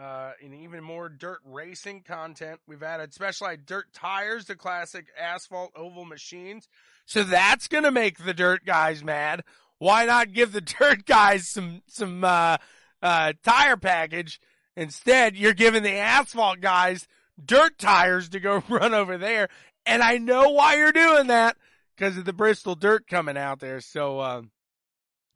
uh, 0.00 0.32
and 0.42 0.54
even 0.54 0.82
more 0.82 1.08
dirt 1.08 1.40
racing 1.44 2.02
content. 2.02 2.60
We've 2.66 2.82
added 2.82 3.14
specialized 3.14 3.66
dirt 3.66 3.92
tires 3.92 4.46
to 4.46 4.54
classic 4.54 5.06
asphalt 5.20 5.72
oval 5.76 6.04
machines. 6.04 6.68
So 7.06 7.22
that's 7.22 7.68
going 7.68 7.84
to 7.84 7.90
make 7.90 8.18
the 8.18 8.34
dirt 8.34 8.64
guys 8.64 9.02
mad. 9.02 9.42
Why 9.78 10.04
not 10.06 10.32
give 10.32 10.52
the 10.52 10.60
dirt 10.78 11.06
guys 11.06 11.48
some, 11.48 11.82
some, 11.86 12.24
uh, 12.24 12.58
uh, 13.02 13.32
tire 13.42 13.76
package 13.76 14.40
Instead, 14.76 15.36
you're 15.36 15.54
giving 15.54 15.82
the 15.82 15.94
asphalt 15.94 16.60
guys 16.60 17.08
dirt 17.42 17.78
tires 17.78 18.28
to 18.30 18.40
go 18.40 18.62
run 18.68 18.94
over 18.94 19.16
there. 19.16 19.48
And 19.86 20.02
I 20.02 20.18
know 20.18 20.50
why 20.50 20.76
you're 20.76 20.92
doing 20.92 21.28
that 21.28 21.56
because 21.96 22.16
of 22.16 22.24
the 22.24 22.32
Bristol 22.32 22.74
dirt 22.74 23.06
coming 23.06 23.38
out 23.38 23.60
there. 23.60 23.80
So, 23.80 24.20
um, 24.20 24.50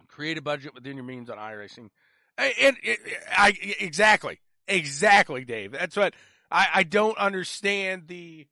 create 0.09 0.37
a 0.37 0.43
budget 0.43 0.75
within 0.75 0.97
your 0.97 1.05
means 1.05 1.31
on 1.31 1.39
iRacing. 1.39 1.89
It, 2.39 2.77
I, 3.31 3.55
exactly, 3.81 4.41
exactly, 4.71 5.45
Dave. 5.45 5.73
That's 5.73 5.97
what 5.97 6.15
I, 6.51 6.69
I 6.75 6.83
don't 6.83 7.19
understand 7.19 8.05
the, 8.07 8.47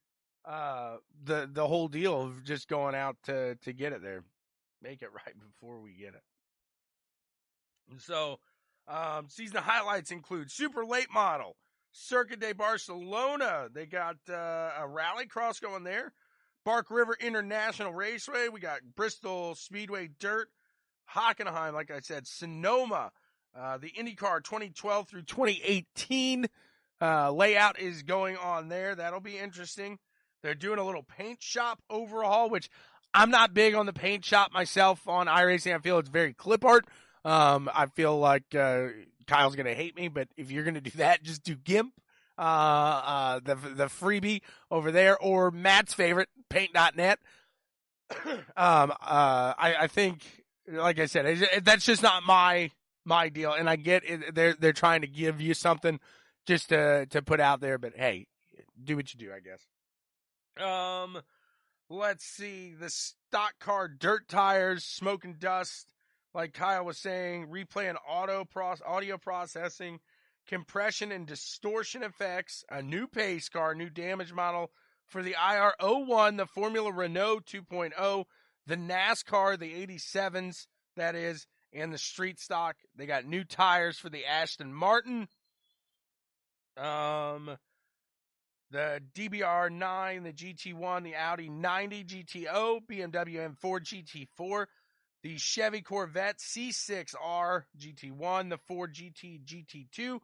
uh, 0.44 0.96
the, 1.24 1.48
the 1.50 1.66
whole 1.66 1.88
deal 1.88 2.22
of 2.22 2.44
just 2.44 2.68
going 2.68 2.94
out 2.94 3.16
to, 3.24 3.57
to 3.57 3.72
get 3.72 3.92
it 3.92 4.02
there. 4.02 4.24
Make 4.83 5.02
it 5.02 5.09
right 5.26 5.35
before 5.38 5.81
we 5.81 5.92
get 5.92 6.14
it. 6.14 6.22
so, 7.98 8.38
um, 8.87 9.26
season 9.28 9.59
highlights 9.59 10.11
include 10.11 10.50
super 10.50 10.85
late 10.85 11.12
model, 11.12 11.57
Circuit 11.92 12.40
de 12.40 12.54
Barcelona. 12.54 13.68
They 13.72 13.87
got 13.87 14.16
uh, 14.28 14.70
a 14.78 14.87
rally 14.87 15.26
cross 15.26 15.61
going 15.61 15.85
there. 15.85 16.12
Bark 16.64 16.90
River 16.90 17.16
International 17.20 17.92
Raceway. 17.92 18.48
We 18.48 18.61
got 18.61 18.81
Bristol 18.94 19.54
Speedway 19.54 20.11
Dirt, 20.18 20.48
Hockenheim, 21.14 21.72
like 21.72 21.90
I 21.90 22.00
said, 22.00 22.26
Sonoma. 22.26 23.11
Uh, 23.59 23.77
the 23.77 23.90
IndyCar 23.90 24.44
2012 24.44 25.09
through 25.09 25.23
2018 25.23 26.47
uh, 27.01 27.33
layout 27.33 27.81
is 27.81 28.05
going 28.05 28.37
on 28.37 28.68
there. 28.68 28.94
That'll 28.94 29.21
be 29.21 29.37
interesting. 29.37 29.99
They're 30.42 30.55
doing 30.55 30.79
a 30.79 30.85
little 30.85 31.03
paint 31.03 31.42
shop 31.42 31.81
overhaul, 31.90 32.51
which 32.51 32.71
I'm 33.12 33.31
not 33.31 33.55
big 33.55 33.75
on 33.75 33.87
the 33.87 33.92
paint 33.92 34.25
shop 34.25 34.53
myself 34.53 35.09
on 35.09 35.27
iRacing. 35.27 35.75
I 35.75 35.79
feel 35.79 35.99
it's 35.99 36.09
very 36.09 36.35
clip 36.35 36.64
art. 36.64 36.87
Um, 37.25 37.68
I 37.75 37.87
feel 37.87 38.16
like 38.16 38.55
uh, 38.55 38.88
Kyle's 39.27 39.57
gonna 39.57 39.75
hate 39.75 39.97
me, 39.97 40.07
but 40.07 40.29
if 40.37 40.53
you're 40.53 40.64
gonna 40.64 40.81
do 40.81 40.90
that, 40.90 41.25
just 41.25 41.42
do 41.42 41.57
GIMP, 41.57 41.92
uh, 42.38 42.42
uh, 42.42 43.40
the 43.42 43.57
the 43.57 43.87
freebie 43.87 44.42
over 44.71 44.92
there, 44.92 45.18
or 45.18 45.51
Matt's 45.51 45.94
favorite, 45.94 46.29
Paint.net. 46.49 47.18
um, 48.27 48.40
uh, 48.57 48.94
I, 49.59 49.75
I 49.81 49.87
think, 49.88 50.23
like 50.68 51.01
I 51.01 51.07
said, 51.07 51.64
that's 51.64 51.85
just 51.85 52.03
not 52.03 52.23
my 52.25 52.71
my 53.09 53.29
deal, 53.29 53.53
and 53.53 53.68
I 53.68 53.77
get 53.77 54.05
it, 54.05 54.35
they're 54.35 54.55
they're 54.55 54.73
trying 54.73 55.01
to 55.01 55.09
give 55.09 55.40
you 55.40 55.55
something 55.55 55.99
just 56.47 56.68
to 56.68 57.07
to 57.07 57.23
put 57.23 57.40
out 57.40 57.61
there, 57.61 57.79
but 57.79 57.94
hey, 57.97 58.27
do 58.83 58.97
what 58.97 59.12
you 59.12 59.18
do, 59.18 59.33
I 59.33 59.40
guess. 59.40 59.66
Um, 60.64 61.21
let's 61.88 62.25
see 62.25 62.75
the 62.79 62.90
stock 62.90 63.55
car 63.59 63.88
dirt 63.88 64.29
tires, 64.29 64.85
smoke 64.85 65.25
and 65.25 65.38
dust 65.40 65.92
like 66.35 66.55
Kyle 66.55 66.85
was 66.85 66.99
saying, 66.99 67.49
replay 67.49 67.88
and 67.88 67.99
auto 68.07 68.44
process, 68.44 68.87
audio 68.87 69.18
processing, 69.18 69.99
compression 70.47 71.11
and 71.11 71.27
distortion 71.27 72.03
effects, 72.03 72.64
a 72.71 72.83
new 72.83 73.07
pace 73.07 73.49
car, 73.49 73.75
new 73.75 73.90
damage 73.90 74.33
model 74.33 74.71
for 75.07 75.23
the 75.23 75.35
IR01, 75.35 76.37
the 76.37 76.47
Formula 76.47 76.92
Renault 76.92 77.40
2.0, 77.40 78.25
the 78.66 78.77
NASCAR, 78.77 79.59
the 79.59 79.87
87s, 79.87 80.66
that 80.97 81.14
is, 81.14 81.47
and 81.72 81.92
the 81.92 81.98
street 81.98 82.40
stock. 82.40 82.76
They 82.96 83.07
got 83.07 83.24
new 83.24 83.44
tires 83.44 83.98
for 83.98 84.09
the 84.09 84.26
Aston 84.26 84.72
Martin. 84.72 85.28
Um, 86.76 87.57
the 88.70 89.00
DBR9, 89.14 90.24
the 90.24 90.33
GT1, 90.33 91.04
the 91.04 91.16
Audi 91.16 91.48
90 91.48 92.04
GTO, 92.04 92.81
BMW 92.88 93.57
M4 93.57 94.28
GT4, 94.38 94.66
the 95.22 95.37
Chevy 95.38 95.81
Corvette 95.81 96.38
C6R 96.38 97.64
GT1, 97.78 98.50
the 98.50 98.59
Ford 98.59 98.94
GT 98.94 99.40
GT2, 99.44 100.20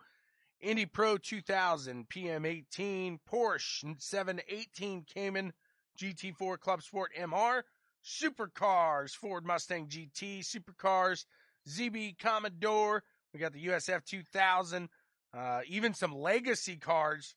Indy 0.60 0.86
Pro 0.86 1.18
2000 1.18 2.08
PM18, 2.08 3.18
Porsche 3.30 4.00
718 4.00 5.04
Cayman 5.12 5.52
GT4 5.98 6.58
Club 6.58 6.82
Sport 6.82 7.12
MR, 7.18 7.62
Supercars, 8.04 9.10
Ford 9.10 9.44
Mustang 9.44 9.88
GT, 9.88 10.40
Supercars, 10.40 11.24
ZB 11.68 12.18
Commodore, 12.18 13.02
we 13.34 13.40
got 13.40 13.52
the 13.52 13.66
USF 13.66 14.04
2000, 14.04 14.88
uh, 15.36 15.60
even 15.66 15.92
some 15.92 16.14
legacy 16.14 16.76
cars 16.76 17.34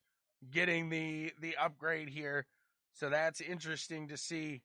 getting 0.51 0.89
the 0.89 1.34
the 1.41 1.56
upgrade 1.58 2.10
here. 2.10 2.45
So 2.93 3.10
that's 3.10 3.41
interesting 3.41 4.10
to 4.10 4.17
see. 4.17 4.62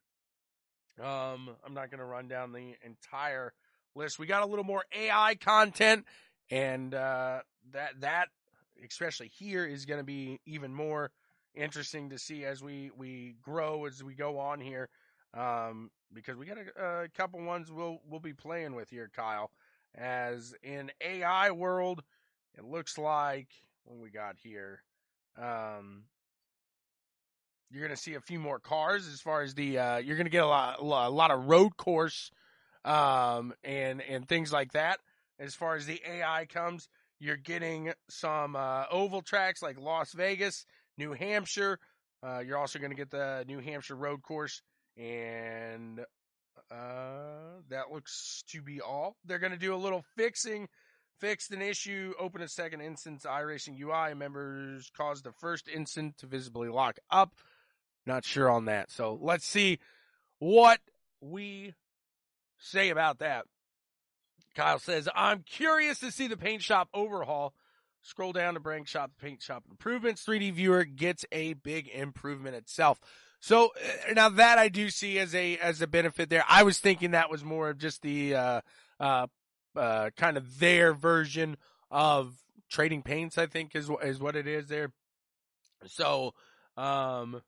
Um, 1.01 1.51
I'm 1.65 1.73
not 1.73 1.91
going 1.91 2.01
to 2.01 2.05
run 2.05 2.29
down 2.29 2.53
the 2.53 2.75
entire 2.85 3.55
list. 3.95 4.19
We 4.19 4.27
got 4.27 4.43
a 4.43 4.47
little 4.47 4.65
more 4.65 4.85
AI 4.95 5.37
content, 5.37 6.05
and 6.51 6.95
uh, 6.95 7.41
that 7.73 8.01
that 8.01 8.29
especially 8.85 9.29
here 9.29 9.65
is 9.65 9.87
going 9.87 10.01
to 10.01 10.05
be 10.05 10.41
even 10.45 10.75
more 10.75 11.11
interesting 11.55 12.11
to 12.11 12.19
see 12.19 12.45
as 12.45 12.63
we 12.63 12.91
we 12.97 13.37
grow 13.41 13.87
as 13.87 14.05
we 14.05 14.15
go 14.15 14.39
on 14.39 14.61
here. 14.61 14.91
Um, 15.35 15.91
because 16.13 16.37
we 16.37 16.47
got 16.47 16.59
a, 16.59 17.05
a 17.05 17.09
couple 17.09 17.41
ones 17.43 17.71
we'll 17.71 18.01
we'll 18.09 18.21
be 18.21 18.35
playing 18.35 18.75
with 18.75 18.91
here, 18.91 19.11
Kyle. 19.15 19.51
As 19.95 20.55
in 20.63 20.91
AI 21.01 21.51
world, 21.51 22.03
it 22.57 22.65
looks 22.65 22.99
like 22.99 23.49
what 23.85 23.99
we 23.99 24.11
got 24.11 24.37
here. 24.43 24.83
Um, 25.39 26.05
you're 27.73 27.89
to 27.89 27.97
see 27.97 28.15
a 28.15 28.21
few 28.21 28.39
more 28.39 28.59
cars 28.59 29.09
as 29.09 29.21
far 29.21 29.43
as 29.43 29.55
the 29.55 29.79
uh, 29.79 29.97
you're 29.99 30.17
to 30.25 30.31
get 30.31 30.45
a 30.45 30.47
lot 30.47 30.79
a 30.81 31.11
lot 31.11 31.31
of 31.31 31.47
road 31.47 31.77
course 31.77 32.31
um, 32.85 33.55
and 33.65 34.03
and 34.03 34.29
things 34.29 34.53
like 34.53 34.73
that 34.73 35.01
as 35.39 35.55
far 35.55 35.75
as 35.75 35.87
the 35.87 36.01
AI 36.07 36.47
comes 36.47 36.89
you're 37.19 37.37
getting 37.37 37.93
some 38.11 38.57
uh, 38.57 38.85
oval 38.91 39.23
tracks 39.23 39.63
like 39.63 39.79
Las 39.79 40.13
Vegas 40.13 40.67
New 40.99 41.13
Hampshire 41.13 41.79
uh, 42.23 42.41
you're 42.41 42.59
also 42.59 42.79
going 42.79 42.91
to 42.91 42.97
get 42.97 43.11
the 43.11 43.45
New 43.49 43.59
Hampshire 43.59 43.97
road 43.97 44.23
course 44.23 44.63
and 44.97 46.01
uh, 46.71 47.61
that 47.69 47.91
looks 47.93 48.45
to 48.49 48.63
be 48.63 48.81
all 48.81 49.17
they're 49.25 49.39
going 49.39 49.53
to 49.53 49.59
do 49.59 49.75
a 49.75 49.77
little 49.77 50.05
fixing 50.17 50.69
fixed 51.23 51.53
an 51.53 51.63
issue, 51.63 52.13
open 52.19 52.43
a 52.43 52.49
second 52.49 52.81
instance 52.81 53.25
iRacing 53.25 53.79
UI. 53.79 54.13
Members 54.13 54.91
caused 54.97 55.23
the 55.23 55.31
first 55.31 55.69
instance 55.69 56.17
to 56.19 56.27
visibly 56.27 56.69
lock 56.69 56.99
up. 57.11 57.33
Not 58.05 58.25
sure 58.25 58.51
on 58.51 58.65
that. 58.65 58.91
So 58.91 59.17
let's 59.23 59.47
see 59.47 59.79
what 60.41 60.81
we 61.21 61.75
say 62.59 62.91
about 62.91 63.21
that. 63.21 63.45
Kyle 64.57 64.81
says, 64.81 65.09
I'm 65.15 65.45
curious 65.45 66.01
to 66.01 66.11
see 66.11 66.27
the 66.27 66.37
paint 66.37 66.61
shop 66.61 66.89
overhaul. 66.93 67.55
Scroll 68.03 68.33
down 68.33 68.55
to 68.55 68.61
Brand 68.61 68.89
Shop 68.89 69.13
Paint 69.21 69.43
Shop 69.43 69.63
Improvements. 69.71 70.25
3D 70.27 70.55
Viewer 70.55 70.83
gets 70.83 71.25
a 71.31 71.53
big 71.53 71.89
improvement 71.89 72.57
itself. 72.57 72.99
So 73.43 73.71
uh, 73.75 74.13
now 74.15 74.29
that 74.29 74.59
I 74.59 74.69
do 74.69 74.89
see 74.89 75.19
as 75.19 75.35
a 75.35 75.59
as 75.59 75.83
a 75.83 75.89
benefit 75.89 76.31
there, 76.31 76.45
I 76.49 76.63
was 76.63 76.79
thinking 76.79 77.11
that 77.11 77.29
was 77.29 77.45
more 77.45 77.71
of 77.71 77.79
just 77.79 78.01
the 78.01 78.37
uh, 78.37 78.61
uh, 79.01 79.27
uh, 79.75 80.11
kind 80.17 80.37
of 80.37 80.61
their 80.61 80.95
version 80.95 81.57
of 81.91 82.35
trading 82.71 83.03
paints. 83.03 83.39
I 83.39 83.47
think 83.47 83.75
is 83.75 83.91
is 84.05 84.21
what 84.21 84.37
it 84.37 84.47
is 84.47 84.69
there. 84.69 84.93
So, 85.87 86.35
um, 86.77 87.43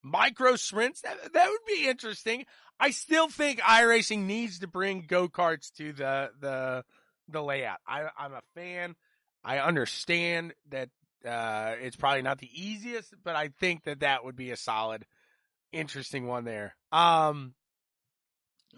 micro 0.00 0.54
sprints 0.54 1.00
that 1.00 1.32
that 1.32 1.48
would 1.48 1.66
be 1.66 1.88
interesting. 1.88 2.46
I 2.78 2.90
still 2.90 3.28
think 3.28 3.58
iRacing 3.60 4.26
needs 4.26 4.60
to 4.60 4.68
bring 4.68 5.06
go 5.08 5.28
karts 5.28 5.72
to 5.78 5.92
the 5.92 6.30
the 6.40 6.84
the 7.28 7.42
layout. 7.42 7.78
I, 7.84 8.10
I'm 8.16 8.32
a 8.32 8.42
fan. 8.54 8.94
I 9.42 9.58
understand 9.58 10.54
that 10.70 10.90
uh, 11.26 11.74
it's 11.80 11.96
probably 11.96 12.22
not 12.22 12.38
the 12.38 12.50
easiest, 12.52 13.14
but 13.24 13.34
I 13.34 13.48
think 13.48 13.84
that 13.84 14.00
that 14.00 14.24
would 14.24 14.36
be 14.36 14.50
a 14.50 14.56
solid, 14.56 15.04
interesting 15.72 16.26
one 16.26 16.44
there. 16.44 16.74
Um, 16.92 17.54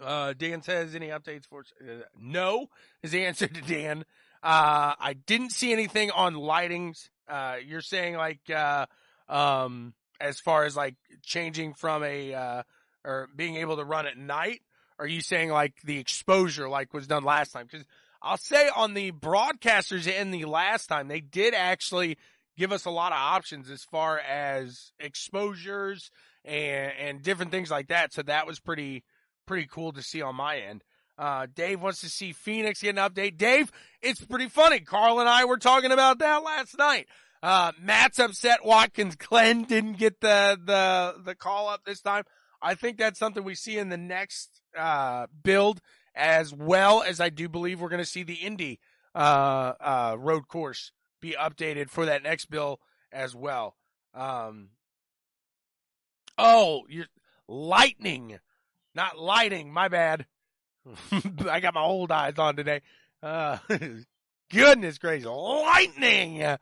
uh, 0.01 0.33
Dan 0.37 0.61
says, 0.61 0.95
any 0.95 1.07
updates 1.07 1.45
for, 1.45 1.63
uh, 1.81 2.03
no, 2.19 2.67
is 3.03 3.11
the 3.11 3.25
answer 3.25 3.47
to 3.47 3.61
Dan. 3.61 4.05
Uh, 4.41 4.95
I 4.99 5.15
didn't 5.25 5.51
see 5.51 5.73
anything 5.73 6.11
on 6.11 6.35
lightings. 6.35 7.09
Uh, 7.27 7.55
you're 7.65 7.81
saying 7.81 8.15
like, 8.15 8.39
uh, 8.49 8.85
um, 9.27 9.93
as 10.19 10.39
far 10.39 10.65
as 10.65 10.75
like 10.75 10.95
changing 11.23 11.73
from 11.73 12.03
a, 12.03 12.33
uh, 12.33 12.63
or 13.03 13.29
being 13.35 13.57
able 13.57 13.77
to 13.77 13.83
run 13.83 14.07
at 14.07 14.17
night? 14.17 14.61
Are 14.97 15.07
you 15.07 15.21
saying 15.21 15.49
like 15.49 15.81
the 15.83 15.97
exposure 15.97 16.67
like 16.67 16.93
was 16.93 17.07
done 17.07 17.23
last 17.23 17.51
time? 17.51 17.67
Cause 17.67 17.85
I'll 18.21 18.37
say 18.37 18.69
on 18.75 18.93
the 18.93 19.11
broadcasters 19.11 20.07
in 20.07 20.31
the 20.31 20.45
last 20.45 20.87
time, 20.87 21.07
they 21.07 21.21
did 21.21 21.53
actually 21.53 22.17
give 22.57 22.73
us 22.73 22.85
a 22.85 22.89
lot 22.89 23.13
of 23.13 23.17
options 23.17 23.69
as 23.69 23.83
far 23.83 24.19
as 24.19 24.91
exposures 24.99 26.11
and, 26.49 26.93
and 26.99 27.21
different 27.21 27.51
things 27.51 27.69
like 27.69 27.87
that. 27.87 28.13
So 28.13 28.23
that 28.23 28.47
was 28.47 28.59
pretty, 28.59 29.03
pretty 29.45 29.67
cool 29.71 29.91
to 29.93 30.01
see 30.01 30.21
on 30.21 30.35
my 30.35 30.57
end. 30.57 30.83
Uh, 31.17 31.47
Dave 31.53 31.81
wants 31.81 32.01
to 32.01 32.09
see 32.09 32.31
Phoenix 32.31 32.81
get 32.81 32.97
an 32.97 33.09
update. 33.09 33.37
Dave, 33.37 33.71
it's 34.01 34.23
pretty 34.23 34.47
funny. 34.47 34.79
Carl 34.79 35.19
and 35.19 35.27
I 35.27 35.45
were 35.45 35.57
talking 35.57 35.91
about 35.91 36.19
that 36.19 36.43
last 36.43 36.77
night. 36.77 37.07
Uh, 37.43 37.71
Matt's 37.81 38.19
upset 38.19 38.65
Watkins 38.65 39.15
Glen 39.15 39.63
didn't 39.67 39.97
get 39.97 40.21
the, 40.21 40.57
the, 40.63 41.15
the 41.23 41.35
call 41.35 41.67
up 41.67 41.83
this 41.85 42.01
time. 42.01 42.23
I 42.61 42.75
think 42.75 42.97
that's 42.97 43.19
something 43.19 43.43
we 43.43 43.55
see 43.55 43.77
in 43.77 43.89
the 43.89 43.97
next, 43.97 44.61
uh, 44.77 45.27
build 45.43 45.81
as 46.15 46.53
well 46.53 47.03
as 47.03 47.21
I 47.21 47.29
do 47.29 47.47
believe 47.47 47.79
we're 47.79 47.89
going 47.89 48.03
to 48.03 48.09
see 48.09 48.23
the 48.23 48.33
Indy, 48.33 48.79
uh, 49.15 49.73
uh, 49.79 50.15
road 50.19 50.47
course 50.47 50.91
be 51.21 51.35
updated 51.39 51.89
for 51.89 52.05
that 52.05 52.23
next 52.23 52.45
bill 52.45 52.79
as 53.11 53.35
well. 53.35 53.75
Um, 54.13 54.69
oh, 56.39 56.83
you're 56.89 57.07
lightning 57.47 58.39
not 58.95 59.17
lighting. 59.17 59.71
My 59.71 59.87
bad. 59.87 60.25
I 61.49 61.59
got 61.59 61.73
my 61.73 61.83
old 61.83 62.11
eyes 62.11 62.37
on 62.37 62.55
today. 62.55 62.81
Uh, 63.21 63.57
goodness 64.51 64.97
gracious, 64.97 65.27
lightning. 65.27 66.57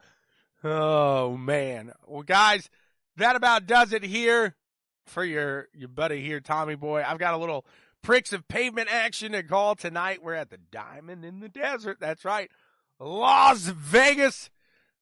Oh 0.63 1.37
man. 1.37 1.93
Well, 2.05 2.23
guys, 2.23 2.69
that 3.17 3.35
about 3.35 3.67
does 3.67 3.93
it 3.93 4.03
here 4.03 4.55
for 5.05 5.23
your, 5.23 5.67
your 5.73 5.87
buddy 5.87 6.23
here, 6.23 6.39
Tommy 6.39 6.75
boy. 6.75 7.03
I've 7.05 7.19
got 7.19 7.33
a 7.33 7.37
little 7.37 7.65
pricks 8.01 8.33
of 8.33 8.47
pavement 8.47 8.89
action 8.91 9.31
to 9.31 9.43
call 9.43 9.75
tonight. 9.75 10.23
We're 10.23 10.33
at 10.33 10.49
the 10.49 10.59
Diamond 10.71 11.23
in 11.23 11.39
the 11.39 11.49
Desert. 11.49 11.97
That's 11.99 12.25
right. 12.25 12.51
Las 12.99 13.67
Vegas. 13.67 14.49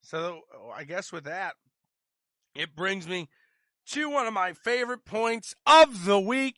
So 0.02 0.42
I 0.74 0.84
guess 0.84 1.12
with 1.12 1.24
that, 1.24 1.54
it 2.54 2.76
brings 2.76 3.08
me 3.08 3.28
to 3.90 4.10
one 4.10 4.26
of 4.26 4.32
my 4.32 4.52
favorite 4.52 5.04
points 5.04 5.54
of 5.66 6.04
the 6.04 6.18
week. 6.18 6.56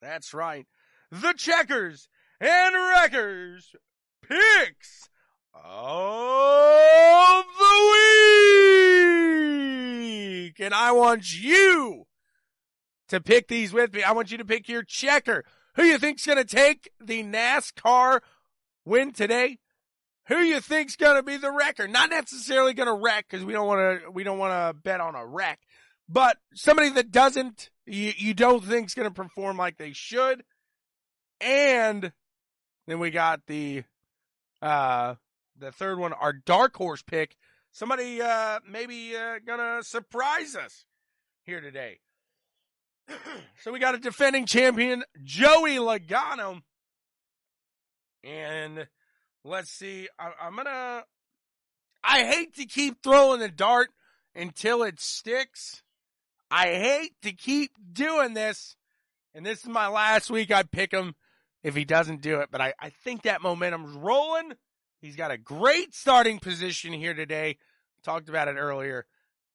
That's 0.00 0.34
right. 0.34 0.66
The 1.10 1.32
Checkers 1.32 2.08
and 2.40 2.74
Wreckers 2.74 3.74
picks 4.22 5.08
of 5.54 7.44
the 7.58 7.90
week. 10.46 10.60
And 10.60 10.74
I 10.74 10.92
want 10.92 11.40
you 11.40 12.06
to 13.08 13.20
pick 13.20 13.48
these 13.48 13.72
with 13.72 13.92
me. 13.92 14.02
I 14.02 14.12
want 14.12 14.30
you 14.30 14.38
to 14.38 14.44
pick 14.44 14.68
your 14.68 14.82
checker. 14.82 15.44
Who 15.76 15.82
you 15.82 15.98
think's 15.98 16.26
going 16.26 16.38
to 16.38 16.44
take 16.44 16.90
the 17.00 17.22
NASCAR 17.22 18.20
win 18.84 19.12
today? 19.12 19.58
Who 20.28 20.38
you 20.38 20.60
think's 20.60 20.96
going 20.96 21.16
to 21.16 21.22
be 21.22 21.36
the 21.36 21.50
wrecker? 21.50 21.88
Not 21.88 22.10
necessarily 22.10 22.72
going 22.72 22.86
to 22.86 22.94
wreck 22.94 23.26
because 23.28 23.44
we 23.44 23.52
don't 23.52 23.66
want 23.66 24.02
to, 24.02 24.10
we 24.10 24.22
don't 24.22 24.38
want 24.38 24.52
to 24.52 24.80
bet 24.80 25.00
on 25.00 25.16
a 25.16 25.26
wreck, 25.26 25.58
but 26.10 26.36
somebody 26.54 26.90
that 26.90 27.12
doesn't 27.12 27.70
you, 27.86 28.12
you 28.16 28.34
don't 28.34 28.64
think 28.64 28.86
is 28.86 28.94
going 28.94 29.08
to 29.08 29.14
perform 29.14 29.56
like 29.56 29.76
they 29.76 29.92
should. 29.92 30.42
And 31.40 32.12
then 32.86 32.98
we 32.98 33.10
got 33.10 33.46
the, 33.46 33.84
uh, 34.60 35.14
the 35.58 35.72
third 35.72 35.98
one, 35.98 36.12
our 36.12 36.32
dark 36.32 36.76
horse 36.76 37.02
pick. 37.02 37.36
Somebody, 37.72 38.20
uh, 38.20 38.60
maybe, 38.68 39.16
uh, 39.16 39.38
gonna 39.46 39.82
surprise 39.84 40.56
us 40.56 40.84
here 41.44 41.60
today. 41.60 42.00
so 43.62 43.72
we 43.72 43.78
got 43.78 43.94
a 43.94 43.98
defending 43.98 44.44
champion, 44.44 45.04
Joey 45.22 45.76
Logano. 45.76 46.62
And 48.24 48.88
let's 49.44 49.70
see, 49.70 50.08
I, 50.18 50.32
I'm 50.42 50.56
gonna, 50.56 51.04
I 52.02 52.24
hate 52.24 52.56
to 52.56 52.66
keep 52.66 53.02
throwing 53.02 53.38
the 53.38 53.48
dart 53.48 53.90
until 54.34 54.82
it 54.82 54.98
sticks. 54.98 55.84
I 56.50 56.66
hate 56.66 57.12
to 57.22 57.32
keep 57.32 57.72
doing 57.92 58.34
this. 58.34 58.76
And 59.34 59.46
this 59.46 59.60
is 59.60 59.68
my 59.68 59.88
last 59.88 60.30
week. 60.30 60.50
I 60.50 60.64
pick 60.64 60.92
him 60.92 61.14
if 61.62 61.76
he 61.76 61.84
doesn't 61.84 62.22
do 62.22 62.40
it, 62.40 62.48
but 62.50 62.60
I, 62.60 62.74
I 62.80 62.90
think 62.90 63.22
that 63.22 63.42
momentum's 63.42 63.94
rolling. 63.94 64.54
He's 65.00 65.16
got 65.16 65.30
a 65.30 65.38
great 65.38 65.94
starting 65.94 66.38
position 66.38 66.92
here 66.92 67.14
today. 67.14 67.58
Talked 68.02 68.28
about 68.28 68.48
it 68.48 68.56
earlier. 68.56 69.06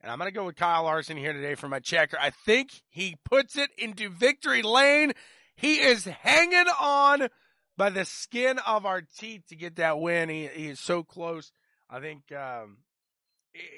And 0.02 0.12
I'm 0.12 0.20
going 0.20 0.30
to 0.30 0.36
go 0.36 0.46
with 0.46 0.56
Kyle 0.56 0.84
Larson 0.84 1.18
here 1.18 1.34
today 1.34 1.56
for 1.56 1.68
my 1.68 1.80
checker. 1.80 2.18
I 2.22 2.30
think 2.30 2.70
he 2.90 3.18
puts 3.26 3.58
it 3.58 3.72
into 3.78 4.10
victory 4.10 4.62
lane. 4.62 5.14
He 5.56 5.76
is 5.76 6.06
hanging 6.06 6.68
on 6.80 7.28
by 7.76 7.90
the 7.90 8.06
skin 8.06 8.60
of 8.60 8.86
our 8.86 9.02
teeth 9.02 9.48
to 9.50 9.56
get 9.56 9.78
that 9.78 10.00
win. 10.00 10.30
He, 10.30 10.48
he 10.48 10.68
is 10.68 10.80
so 10.80 11.04
close. 11.04 11.52
I 11.90 12.00
think, 12.00 12.32
um, 12.32 12.78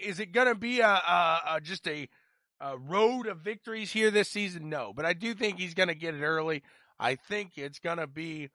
is 0.03 0.19
it 0.19 0.31
going 0.31 0.47
to 0.47 0.55
be 0.55 0.81
a, 0.81 0.87
a, 0.87 1.41
a 1.51 1.61
just 1.61 1.87
a, 1.87 2.09
a, 2.59 2.77
road 2.77 3.27
of 3.27 3.39
victories 3.39 3.91
here 3.91 4.11
this 4.11 4.29
season? 4.29 4.69
No, 4.69 4.93
but 4.95 5.05
I 5.05 5.13
do 5.13 5.33
think 5.33 5.59
he's 5.59 5.73
going 5.73 5.89
to 5.89 5.95
get 5.95 6.15
it 6.15 6.23
early. 6.23 6.63
I 6.99 7.15
think 7.15 7.57
it's 7.57 7.79
going 7.79 7.97
to 7.97 8.07
be, 8.07 8.49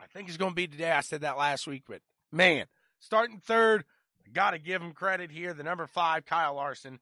I 0.00 0.06
think 0.12 0.28
it's 0.28 0.36
going 0.36 0.52
to 0.52 0.56
be 0.56 0.66
today. 0.66 0.90
I 0.90 1.00
said 1.00 1.22
that 1.22 1.38
last 1.38 1.66
week, 1.66 1.84
but 1.88 2.00
man, 2.32 2.66
starting 2.98 3.40
third, 3.44 3.84
I 4.26 4.30
got 4.32 4.50
to 4.50 4.58
give 4.58 4.82
him 4.82 4.92
credit 4.92 5.30
here. 5.30 5.54
The 5.54 5.62
number 5.62 5.86
five, 5.86 6.26
Kyle 6.26 6.54
Larson, 6.54 7.00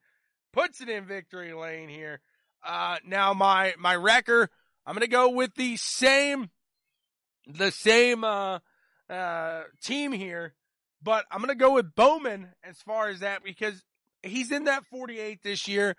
puts 0.52 0.80
it 0.80 0.88
in 0.88 1.04
victory 1.04 1.52
lane 1.52 1.88
here. 1.88 2.20
Uh, 2.66 2.96
now 3.04 3.34
my, 3.34 3.74
my 3.78 3.94
wrecker, 3.94 4.50
I'm 4.86 4.94
going 4.94 5.00
to 5.00 5.08
go 5.08 5.30
with 5.30 5.54
the 5.54 5.76
same, 5.76 6.50
the 7.46 7.70
same, 7.70 8.24
uh, 8.24 8.58
uh, 9.10 9.62
team 9.82 10.12
here 10.12 10.54
but 11.02 11.24
I'm 11.30 11.38
going 11.38 11.48
to 11.48 11.54
go 11.54 11.74
with 11.74 11.94
Bowman 11.94 12.48
as 12.64 12.78
far 12.78 13.08
as 13.08 13.20
that 13.20 13.44
because 13.44 13.82
he's 14.22 14.50
in 14.50 14.64
that 14.64 14.84
48 14.86 15.42
this 15.42 15.68
year. 15.68 15.96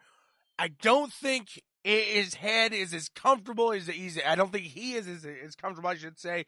I 0.58 0.70
don't 0.82 1.12
think 1.12 1.62
his 1.84 2.34
head 2.34 2.74
is 2.74 2.94
as 2.94 3.10
comfortable 3.10 3.72
as 3.72 3.88
he's, 3.88 4.20
I 4.26 4.36
don't 4.36 4.52
think 4.52 4.66
he 4.66 4.94
is 4.94 5.08
as, 5.08 5.26
as 5.26 5.56
comfortable, 5.56 5.90
I 5.90 5.96
should 5.96 6.20
say, 6.20 6.46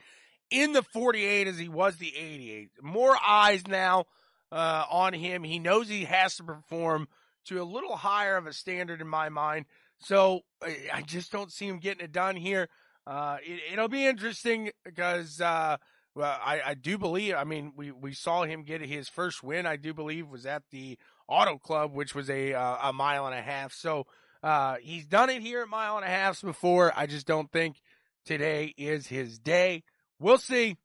in 0.50 0.74
the 0.74 0.84
48 0.84 1.48
as 1.48 1.58
he 1.58 1.70
was 1.70 1.98
the 1.98 2.14
88. 2.16 2.70
More 2.82 3.16
eyes 3.26 3.66
now, 3.68 4.06
uh, 4.52 4.86
on 4.90 5.14
him. 5.14 5.44
He 5.44 5.60
knows 5.60 5.88
he 5.88 6.06
has 6.06 6.36
to 6.38 6.44
perform 6.44 7.08
to 7.46 7.62
a 7.62 7.64
little 7.64 7.96
higher 7.96 8.38
of 8.38 8.48
a 8.48 8.54
standard 8.54 9.02
in 9.02 9.08
my 9.08 9.30
mind. 9.30 9.66
So 10.00 10.42
I 10.62 11.02
just 11.02 11.32
don't 11.32 11.52
see 11.52 11.68
him 11.68 11.80
getting 11.80 12.04
it 12.04 12.12
done 12.12 12.36
here. 12.36 12.68
Uh, 13.08 13.38
it, 13.44 13.80
will 13.80 13.88
be 13.88 14.06
interesting 14.06 14.72
because, 14.84 15.42
uh, 15.42 15.78
well, 16.16 16.38
I, 16.44 16.62
I 16.66 16.74
do 16.76 16.98
believe, 16.98 17.36
I 17.36 17.46
mean, 17.46 17.74
we, 17.76 17.92
we 17.92 18.14
saw 18.14 18.44
him 18.44 18.64
get 18.64 18.82
his 18.82 19.10
first 19.10 19.44
win, 19.44 19.66
I 19.66 19.76
do 19.76 19.94
believe, 19.94 20.28
was 20.28 20.46
at 20.46 20.64
the 20.72 20.98
Auto 21.32 21.58
Club, 21.58 21.94
which 21.94 22.14
was 22.14 22.30
a, 22.30 22.54
uh, 22.54 22.90
a 22.90 22.94
mile 22.94 23.26
and 23.26 23.34
a 23.34 23.42
half. 23.42 23.74
So, 23.74 24.06
uh, 24.44 24.76
he's 24.82 25.06
done 25.06 25.30
it 25.30 25.42
here 25.42 25.62
at 25.62 25.70
mile 25.70 25.96
and 25.96 26.06
a 26.06 26.10
half 26.10 26.42
before. 26.42 26.92
I 26.96 27.06
just 27.06 27.26
don't 27.26 27.52
think 27.52 27.78
today 28.26 28.74
is 28.78 29.08
his 29.08 29.40
day. 29.40 29.84
We'll 30.20 30.38
see. 30.38 30.78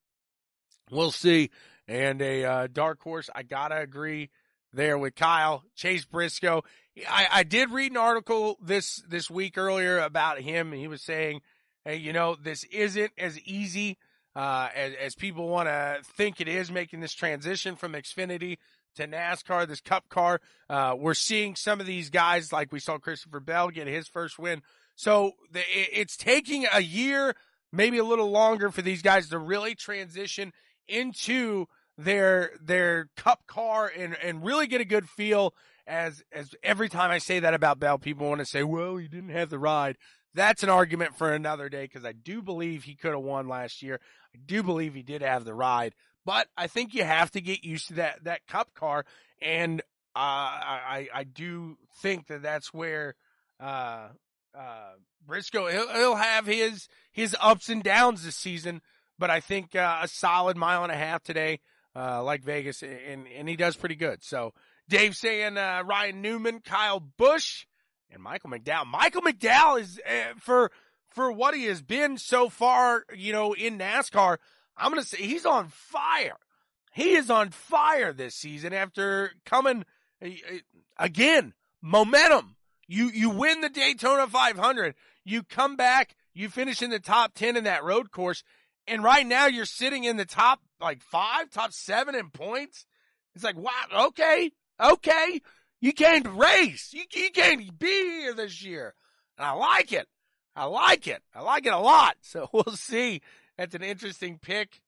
We'll 0.91 1.11
see. 1.11 1.51
And 1.89 2.23
a, 2.23 2.45
uh, 2.45 2.67
dark 2.73 3.03
horse, 3.03 3.29
I 3.35 3.43
gotta 3.43 3.79
agree 3.79 4.31
there 4.73 4.99
with 4.99 5.15
Kyle 5.15 5.65
Chase 5.75 6.05
Briscoe. 6.05 6.63
I, 7.09 7.27
I 7.31 7.43
did 7.43 7.71
read 7.71 7.91
an 7.91 7.97
article 7.97 8.59
this, 8.63 9.03
this 9.09 9.31
week 9.31 9.59
earlier 9.59 9.99
about 9.99 10.41
him. 10.41 10.73
He 10.73 10.89
was 10.89 11.03
saying, 11.03 11.41
Hey, 11.85 11.97
you 11.97 12.13
know, 12.13 12.37
this 12.41 12.65
isn't 12.65 13.13
as 13.17 13.39
easy 13.41 13.97
uh, 14.35 14.69
as, 14.75 14.93
as 15.01 15.15
people 15.15 15.49
want 15.49 15.69
to 15.69 15.99
think 16.17 16.41
it 16.41 16.49
is 16.49 16.71
making 16.71 17.01
this 17.01 17.15
transition 17.15 17.75
from 17.75 17.93
Xfinity 17.93 18.59
to 18.97 19.07
NASCAR, 19.07 19.67
this 19.67 19.81
Cup 19.81 20.09
car. 20.09 20.41
Uh, 20.69 20.95
we're 20.99 21.15
seeing 21.15 21.55
some 21.55 21.81
of 21.81 21.87
these 21.87 22.11
guys, 22.11 22.53
like 22.53 22.73
we 22.73 22.81
saw 22.81 22.99
Christopher 22.99 23.41
Bell 23.41 23.71
get 23.71 23.87
his 23.87 24.09
first 24.09 24.39
win. 24.39 24.63
So 24.97 25.33
the, 25.53 25.63
it's 25.69 26.17
taking 26.17 26.67
a 26.73 26.81
year, 26.81 27.35
maybe 27.73 27.99
a 27.99 28.05
little 28.05 28.31
longer, 28.31 28.71
for 28.71 28.83
these 28.83 29.03
guys 29.03 29.29
to 29.29 29.39
really 29.39 29.75
transition 29.75 30.53
into 30.89 31.67
their 31.99 32.51
their 32.63 33.09
Cup 33.17 33.47
car 33.47 33.91
and 33.97 34.17
and 34.23 34.45
really 34.45 34.67
get 34.67 34.81
a 34.81 34.87
good 34.87 35.09
feel. 35.09 35.55
As 35.87 36.23
as 36.33 36.55
every 36.63 36.89
time 36.89 37.11
I 37.11 37.19
say 37.19 37.39
that 37.41 37.55
about 37.55 37.79
Bell, 37.79 37.99
people 37.99 38.29
want 38.29 38.41
to 38.41 38.45
say, 38.45 38.63
"Well, 38.65 38.97
he 38.97 39.07
didn't 39.09 39.31
have 39.31 39.51
the 39.51 39.59
ride." 39.59 39.97
That's 40.35 40.63
an 40.63 40.69
argument 40.69 41.17
for 41.17 41.33
another 41.33 41.71
day 41.71 41.85
because 41.85 42.05
I 42.05 42.13
do 42.13 42.43
believe 42.43 42.85
he 42.85 42.95
could 42.95 43.13
have 43.13 43.23
won 43.23 43.49
last 43.49 43.83
year. 43.83 44.01
I 44.35 44.39
do 44.45 44.63
believe 44.63 44.95
he 44.95 45.03
did 45.03 45.23
have 45.23 45.45
the 45.45 45.55
ride, 45.55 45.95
but 46.27 46.49
I 46.59 46.67
think 46.67 46.93
you 46.93 47.05
have 47.05 47.31
to 47.31 47.41
get 47.41 47.65
used 47.65 47.89
to 47.89 47.95
that 47.95 48.25
that 48.25 48.47
Cup 48.47 48.75
car, 48.75 49.07
and 49.41 49.81
uh, 50.15 50.19
I 50.19 51.09
I 51.15 51.25
do 51.25 51.79
think 52.03 52.27
that 52.27 52.43
that's 52.43 52.75
where 52.75 53.15
uh, 53.61 54.09
uh, 54.55 54.91
Briscoe 55.27 55.69
he'll, 55.69 55.89
he'll, 55.89 56.17
have 56.17 56.47
his 56.47 56.89
his 57.13 57.35
ups 57.41 57.69
and 57.69 57.83
downs 57.83 58.25
this 58.25 58.37
season, 58.37 58.83
but 59.19 59.31
I 59.31 59.41
think 59.41 59.75
uh, 59.75 60.01
a 60.03 60.09
solid 60.09 60.57
mile 60.57 60.83
and 60.83 60.93
a 60.93 60.97
half 60.97 61.23
today, 61.23 61.61
uh, 61.95 62.23
like 62.23 62.43
Vegas, 62.43 62.83
and 62.83 63.27
and 63.29 63.49
he 63.49 63.57
does 63.57 63.77
pretty 63.77 63.97
good. 63.97 64.25
So 64.25 64.53
Dave 64.89 65.17
saying 65.17 65.57
uh, 65.57 65.85
Ryan 65.87 66.23
Newman, 66.23 66.61
Kyle 66.61 67.01
Busch 67.01 67.67
and 68.11 68.23
Michael 68.23 68.51
McDowell. 68.51 68.87
Michael 68.87 69.23
McDowell 69.23 69.81
is 69.81 70.01
uh, 70.05 70.35
for 70.39 70.73
for 71.11 71.33
what 71.33 71.55
he 71.55 71.65
has 71.65 71.83
been 71.83 72.19
so 72.19 72.49
far, 72.49 73.05
you 73.15 73.33
know, 73.33 73.53
in 73.53 73.79
NASCAR. 73.79 74.39
I'm 74.77 74.91
going 74.91 75.03
to 75.03 75.09
say 75.09 75.19
he's 75.19 75.47
on 75.47 75.69
fire. 75.69 76.39
He 76.93 77.15
is 77.15 77.31
on 77.31 77.51
fire 77.51 78.13
this 78.13 78.35
season 78.35 78.73
after 78.73 79.33
coming 79.45 79.85
uh, 80.25 80.29
again 80.99 81.53
momentum. 81.83 82.57
You 82.89 83.11
you 83.11 83.31
win 83.31 83.61
the 83.61 83.69
Daytona 83.69 84.27
500. 84.27 84.95
You 85.25 85.43
come 85.43 85.77
back. 85.77 86.17
You 86.33 86.49
finish 86.49 86.83
in 86.83 86.91
the 86.91 87.01
top 87.01 87.35
ten 87.35 87.57
in 87.57 87.65
that 87.65 87.85
road 87.85 88.11
course, 88.11 88.43
and 88.87 89.03
right 89.03 89.27
now 89.27 89.47
you're 89.47 89.65
sitting 89.65 90.05
in 90.05 90.17
the 90.17 90.25
top 90.25 90.61
like 90.81 91.03
five, 91.03 91.51
top 91.51 91.73
seven 91.73 92.15
in 92.15 92.31
points. 92.31 92.87
It's 93.35 93.45
like 93.45 93.57
wow, 93.57 94.07
okay, 94.09 94.53
okay. 94.81 95.41
You 95.81 95.93
can't 95.93 96.27
race. 96.27 96.93
You, 96.93 97.05
you 97.13 97.31
can't 97.31 97.79
be 97.79 97.87
here 97.87 98.35
this 98.35 98.63
year. 98.63 98.95
And 99.37 99.47
I 99.47 99.53
like 99.53 99.93
it. 99.93 100.07
I 100.55 100.65
like 100.65 101.07
it. 101.07 101.23
I 101.35 101.43
like 101.43 101.67
it 101.67 101.73
a 101.73 101.79
lot. 101.79 102.17
So 102.23 102.49
we'll 102.53 102.75
see. 102.77 103.21
That's 103.59 103.75
an 103.75 103.83
interesting 103.83 104.39
pick. 104.41 104.81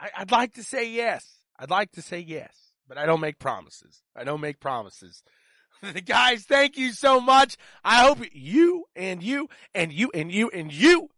I, 0.00 0.10
I'd 0.18 0.30
like 0.30 0.54
to 0.54 0.62
say 0.62 0.90
yes. 0.90 1.26
I'd 1.58 1.70
like 1.70 1.92
to 1.92 2.02
say 2.02 2.18
yes, 2.18 2.54
but 2.88 2.98
I 2.98 3.06
don't 3.06 3.20
make 3.20 3.38
promises. 3.38 4.02
I 4.16 4.24
don't 4.24 4.40
make 4.40 4.58
promises. 4.58 5.22
Guys, 6.06 6.44
thank 6.44 6.76
you 6.76 6.92
so 6.92 7.20
much. 7.20 7.56
I 7.84 8.04
hope 8.04 8.18
you 8.32 8.84
and 8.96 9.22
you 9.22 9.48
and 9.74 9.92
you 9.92 10.10
and 10.14 10.32
you 10.32 10.50
and 10.52 10.72
you 10.72 11.08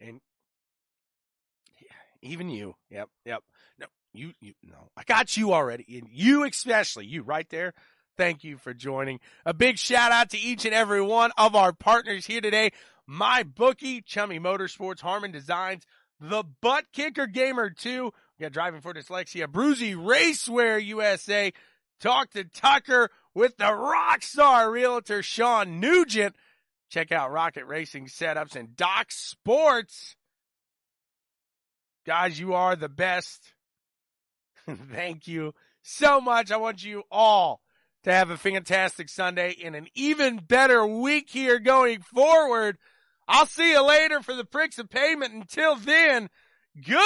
and 0.00 0.20
even 2.22 2.48
you. 2.48 2.74
Yep, 2.90 3.08
yep. 3.24 3.42
No, 3.78 3.86
you, 4.12 4.32
you, 4.40 4.54
no. 4.62 4.90
I 4.96 5.02
got 5.04 5.36
you 5.36 5.52
already. 5.52 5.84
And 5.98 6.08
you 6.10 6.44
especially, 6.44 7.06
you 7.06 7.22
right 7.22 7.48
there. 7.48 7.74
Thank 8.16 8.44
you 8.44 8.56
for 8.56 8.72
joining. 8.72 9.20
A 9.44 9.52
big 9.52 9.78
shout 9.78 10.10
out 10.10 10.30
to 10.30 10.38
each 10.38 10.64
and 10.64 10.74
every 10.74 11.02
one 11.02 11.32
of 11.36 11.54
our 11.54 11.72
partners 11.72 12.26
here 12.26 12.40
today. 12.40 12.70
My 13.06 13.42
bookie, 13.42 14.02
Chummy 14.02 14.40
Motorsports, 14.40 15.00
Harmon 15.00 15.30
Designs, 15.30 15.84
the 16.20 16.44
ButtKicker 16.62 17.32
Gamer 17.32 17.70
2. 17.70 18.04
We 18.04 18.42
got 18.42 18.52
Driving 18.52 18.80
for 18.80 18.92
Dyslexia, 18.92 19.46
Bruzy 19.46 19.94
Racewear 19.94 20.84
USA. 20.84 21.52
Talk 22.00 22.30
to 22.32 22.44
Tucker 22.44 23.10
with 23.34 23.56
the 23.56 23.64
Rockstar 23.64 24.70
Realtor 24.70 25.22
Sean 25.22 25.80
Nugent. 25.80 26.34
Check 26.90 27.12
out 27.12 27.32
Rocket 27.32 27.66
Racing 27.66 28.06
Setups 28.06 28.56
and 28.56 28.76
Doc 28.76 29.06
Sports. 29.10 30.16
Guys, 32.06 32.38
you 32.38 32.54
are 32.54 32.76
the 32.76 32.88
best. 32.88 33.54
Thank 34.92 35.26
you 35.26 35.54
so 35.82 36.20
much. 36.20 36.50
I 36.50 36.56
want 36.56 36.84
you 36.84 37.02
all 37.10 37.60
to 38.04 38.12
have 38.12 38.30
a 38.30 38.36
fantastic 38.36 39.08
Sunday 39.08 39.56
and 39.64 39.74
an 39.74 39.88
even 39.94 40.36
better 40.36 40.86
week 40.86 41.28
here 41.28 41.58
going 41.58 42.00
forward. 42.02 42.78
I'll 43.28 43.46
see 43.46 43.72
you 43.72 43.86
later 43.86 44.22
for 44.22 44.34
the 44.34 44.44
pricks 44.44 44.78
of 44.78 44.88
pavement. 44.88 45.34
Until 45.34 45.76
then, 45.76 46.28
good. 46.86 46.94